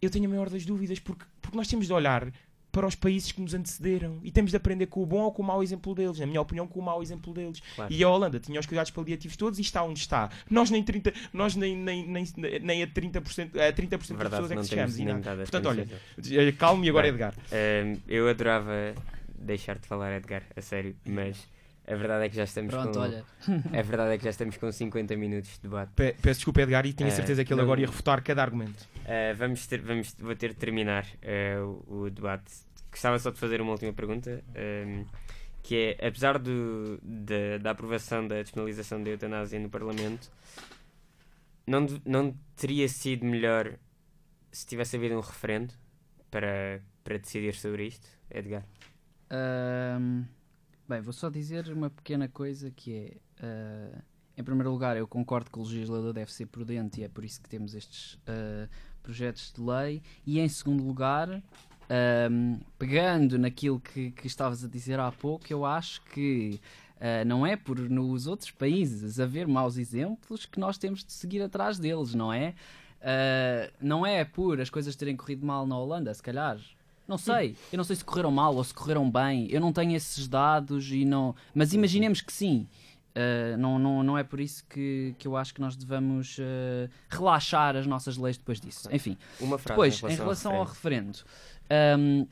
[0.00, 2.32] eu tenho a maior das dúvidas, porque, porque nós temos de olhar
[2.74, 5.42] para os países que nos antecederam e temos de aprender com o bom ou com
[5.42, 6.18] o mau exemplo deles.
[6.18, 7.62] Na minha opinião, com o mau exemplo deles.
[7.76, 7.92] Claro.
[7.92, 10.28] E a Holanda tinha os cuidados paliativos todos e está onde está.
[10.50, 12.26] Nós nem, 30, nós nem, nem, nem,
[12.60, 14.98] nem a 30%, a 30 das pessoas é que temos chegamos.
[14.98, 15.36] e nada.
[15.36, 15.86] Portanto, olha,
[16.32, 17.34] eh, calmo e agora Bem, Edgar.
[17.52, 18.72] Hum, eu adorava
[19.38, 21.46] deixar-te falar, Edgar, a sério, mas
[21.86, 23.00] a verdade é que já estamos Pronto, com.
[23.00, 23.24] olha.
[23.72, 25.92] A verdade é que já estamos com 50 minutos de debate.
[25.94, 28.42] Pe- Peço desculpa, Edgar, e tinha Eh, certeza que ele não- agora ia refutar cada
[28.42, 28.88] argumento.
[29.04, 32.52] Uh, vamos ter, vamos, vou ter de terminar uh, o, o debate.
[32.90, 34.42] Gostava só de fazer uma última pergunta,
[34.86, 35.04] um,
[35.62, 40.30] que é, apesar do, da, da aprovação da despenalização da eutanásia no Parlamento,
[41.66, 43.76] não, de- não teria sido melhor
[44.52, 45.74] se tivesse havido um referendo
[46.30, 48.64] para, para decidir sobre isto, Edgar?
[49.30, 50.24] Ahm,
[50.88, 53.16] bem, vou só dizer uma pequena coisa que é.
[53.42, 54.02] ah,
[54.36, 57.40] em primeiro lugar, eu concordo que o legislador deve ser prudente e é por isso
[57.40, 58.68] que temos estes ah,
[59.04, 60.02] projetos de lei.
[60.26, 61.28] E em segundo lugar,
[61.88, 66.60] ahm, pegando naquilo que, que estavas a dizer há pouco, eu acho que
[67.00, 71.42] ah, não é por nos outros países haver maus exemplos que nós temos de seguir
[71.42, 72.54] atrás deles, não é?
[73.02, 76.58] Ah, não é por as coisas terem corrido mal na Holanda, se calhar.
[77.06, 77.54] Não sei.
[77.70, 79.46] Eu não sei se correram mal ou se correram bem.
[79.50, 81.34] Eu não tenho esses dados e não.
[81.54, 82.66] Mas imaginemos que sim.
[83.14, 86.90] Ah, não, não, não é por isso que, que eu acho que nós devamos ah,
[87.08, 88.88] relaxar as nossas leis depois disso.
[88.92, 91.18] Enfim, Uma frase depois, em relação, ao referendo,
[91.70, 92.26] ahm,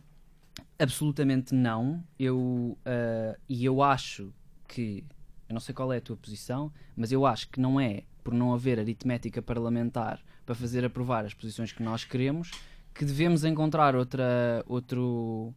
[0.79, 2.03] absolutamente não.
[2.19, 4.33] Eu, ah, e eu acho
[4.67, 5.05] que.
[5.49, 8.33] Eu não sei qual é a tua posição, mas eu acho que não é por
[8.33, 12.51] não haver aritmética parlamentar para fazer aprovar as posições que nós queremos
[12.95, 15.55] que devemos encontrar outra, outro,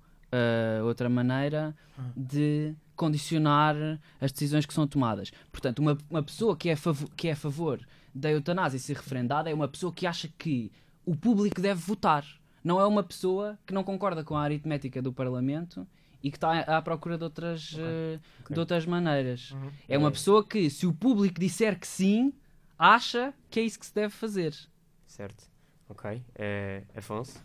[0.83, 1.75] outra maneira
[2.15, 3.75] de condicionar
[4.19, 5.31] as decisões que são tomadas.
[5.51, 6.75] Portanto, uma, uma pessoa que é,
[7.15, 10.71] que é a favor da eutanásia ser referendada é uma pessoa que acha que
[11.05, 12.25] o público deve votar.
[12.63, 15.87] Não é uma pessoa que não concorda com a aritmética do Parlamento
[16.23, 18.19] e que está à procura de outras, eh,
[18.49, 19.53] de outras maneiras.
[19.87, 22.33] É uma pessoa que, se o público disser que sim,
[22.79, 24.55] acha que é isso que se deve fazer.
[25.05, 25.54] Certo.
[25.87, 26.21] Ok.
[26.35, 27.39] Eh, Afonso?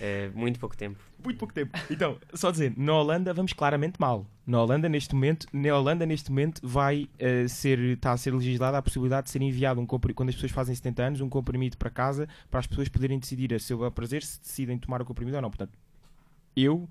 [0.00, 0.98] Eh, muito pouco tempo.
[1.24, 1.76] Muito pouco tempo.
[1.90, 4.24] Então, só dizer, na Holanda vamos claramente mal.
[4.46, 8.78] Na Holanda, neste momento, na Holanda, neste momento, vai eh, ser, está a ser legislada
[8.78, 11.90] a possibilidade de ser enviado, um quando as pessoas fazem 70 anos, um comprimido para
[11.90, 15.42] casa para as pessoas poderem decidir a seu prazer se decidem tomar o comprimido ou
[15.42, 15.50] não.
[15.50, 15.76] Portanto,
[16.54, 16.88] eu,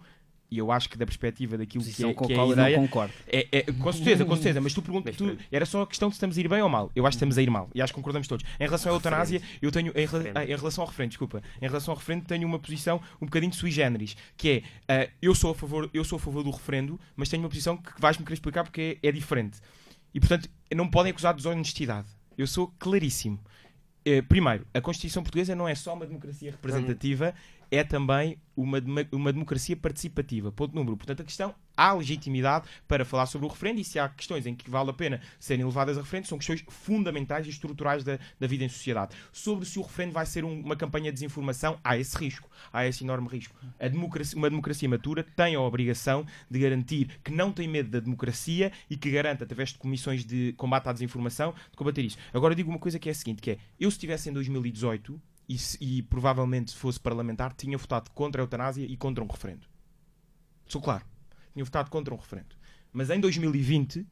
[0.50, 2.78] e eu acho que da perspectiva daquilo que é, com a que é a ideia,
[2.78, 3.14] não concordo.
[3.28, 6.16] é, é- com certeza, com certeza, mas tu perguntas, tu, era só a questão de
[6.16, 6.91] se estamos a ir bem ou mal.
[6.96, 8.46] Eu acho que estamos a ir mal e acho que concordamos todos.
[8.60, 11.93] Em relação à eutanásia, eu tenho, em, ah, em relação ao referendo, desculpa, em relação
[11.93, 15.56] ao referendo, tenho uma posição um bocadinho sui generis, que é, ah, eu, sou a
[15.56, 18.64] favor, eu sou a favor do referendo, mas tenho uma posição que vais-me querer explicar
[18.64, 19.60] porque é, é diferente.
[20.14, 22.08] E portanto, não me podem acusar de desonestidade.
[22.38, 23.39] Eu sou claríssimo.
[24.08, 27.34] Eh, primeiro, a Constituição Portuguesa não é só uma democracia representativa,
[27.72, 28.78] é também uma,
[29.11, 30.51] uma democracia participativa.
[30.51, 30.95] Ponto número.
[30.95, 34.55] Portanto, a questão há legitimidade para falar sobre o referendo e se há questões em
[34.55, 38.47] que vale a pena serem levadas a referendo, são questões fundamentais e estruturais da, da
[38.47, 39.13] vida em sociedade.
[39.34, 42.86] Sobre se o referendo vai ser um- uma campanha de desinformação, há esse risco, há
[42.88, 43.53] esse enorme risco.
[43.91, 48.72] Democracia- uma democracia matura tem a obrigação de garantir que não tem medo da democracia
[48.89, 52.18] e que garanta, através de comissões de combate à desinformação, de combater isso.
[52.34, 55.22] Agora digo uma coisa que é a seguinte, que é, eu se estivesse em 2018
[55.48, 59.68] e, se- e provavelmente fosse parlamentar, tinha votado contra a eutanásia e contra um referendo.
[60.68, 61.06] Sou claro.
[61.54, 62.56] Tinha votado contra um referendo.
[62.91, 64.06] Mas em 2020,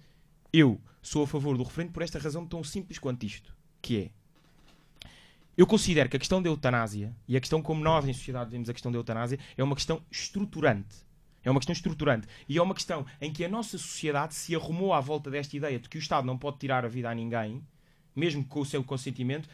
[0.52, 3.56] eu sou a favor do referendo por esta razão tão simples quanto isto.
[3.82, 4.12] Que é,
[5.58, 8.70] eu considero que a questão da eutanásia e a questão como nós em sociedade vemos
[8.70, 10.96] a questão da eutanásia é uma questão estruturante.
[11.44, 12.28] É uma questão estruturante.
[12.48, 15.78] E é uma questão em que a nossa sociedade se arrumou à volta desta ideia
[15.78, 17.62] de que o Estado não pode tirar a vida a ninguém,
[18.16, 19.50] mesmo com o seu consentimento,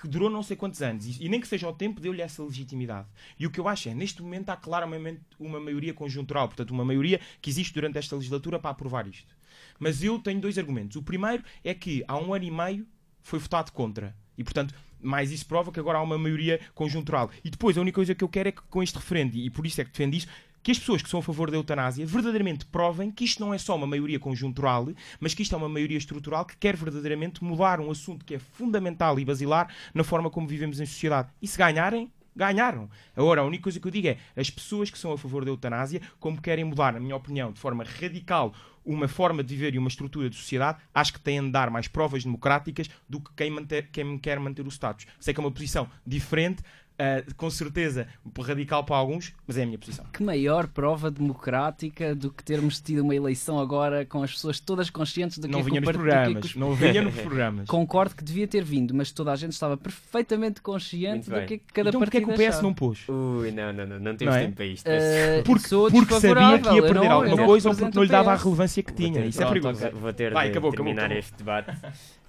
[0.00, 1.06] que, durou não sei quantos anos.
[1.06, 3.08] E, e nem que seja o tempo, deu-lhe essa legitimidade.
[3.38, 6.84] E o que eu acho é, neste momento há claramente uma maioria conjuntural, portanto, uma
[6.84, 9.34] maioria que existe durante esta legislatura para aprovar isto.
[9.78, 10.96] Mas eu tenho dois argumentos.
[10.96, 12.86] O primeiro é que há um ano e meio
[13.22, 14.14] foi votado contra.
[14.36, 17.30] E, portanto, mais isso prova que agora há uma maioria conjuntural.
[17.44, 19.66] E depois, a única coisa que eu quero é que com este referendo, e por
[19.66, 20.28] isso é que defendo isso,
[20.62, 23.58] que as pessoas que são a favor da eutanásia verdadeiramente provem que isto não é
[23.58, 24.88] só uma maioria conjuntural,
[25.18, 28.38] mas que isto é uma maioria estrutural que quer verdadeiramente mudar um assunto que é
[28.38, 31.28] fundamental e basilar na forma como vivemos em sociedade.
[31.40, 32.88] E se ganharem, ganharam.
[33.16, 35.50] Agora, a única coisa que eu digo é as pessoas que são a favor da
[35.50, 38.54] eutanásia, como querem mudar, na minha opinião, de forma radical,
[38.84, 41.86] uma forma de viver e uma estrutura de sociedade, acho que têm de dar mais
[41.86, 45.06] provas democráticas do que quem, manter, quem quer manter o status.
[45.18, 46.62] Sei que é uma posição diferente,
[47.00, 48.06] ah, com certeza
[48.40, 50.04] radical para alguns, mas é a minha posição.
[50.12, 54.90] Que maior prova democrática do que termos tido uma eleição agora com as pessoas todas
[54.90, 56.44] conscientes de que Não é que vinha nos partido- que que programas.
[56.44, 57.66] os- Não vinha nos programas.
[57.66, 61.58] Concordo que devia ter vindo, mas toda a gente estava perfeitamente consciente do que é
[61.58, 62.62] que cada Então porquê é partido que o PS achava.
[62.62, 63.08] não pôs?
[63.08, 64.44] Ui, não, não, não, não temos Não é?
[64.44, 64.86] tempo para isto.
[64.86, 68.08] Eh, Porque, porque sabia que ia perder não- alguma não coisa ou porque não lhe
[68.10, 69.24] dava a relevância que tinha.
[69.24, 69.90] Isso é perigoso.
[69.92, 71.18] Vou ter Vai, de acabou, acabou, terminar acabou.
[71.18, 71.76] este debate.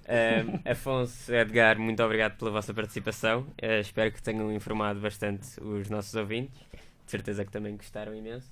[0.08, 3.46] Ahm, Afonso, Edgar, muito obrigado pela vossa participação.
[3.60, 6.60] Eh, espero que tenham informado bastante os nossos ouvintes.
[7.04, 8.50] De certeza que também gostaram imenso.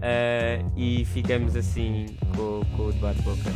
[0.00, 3.50] Ah, e ficamos assim com, com o debate boca.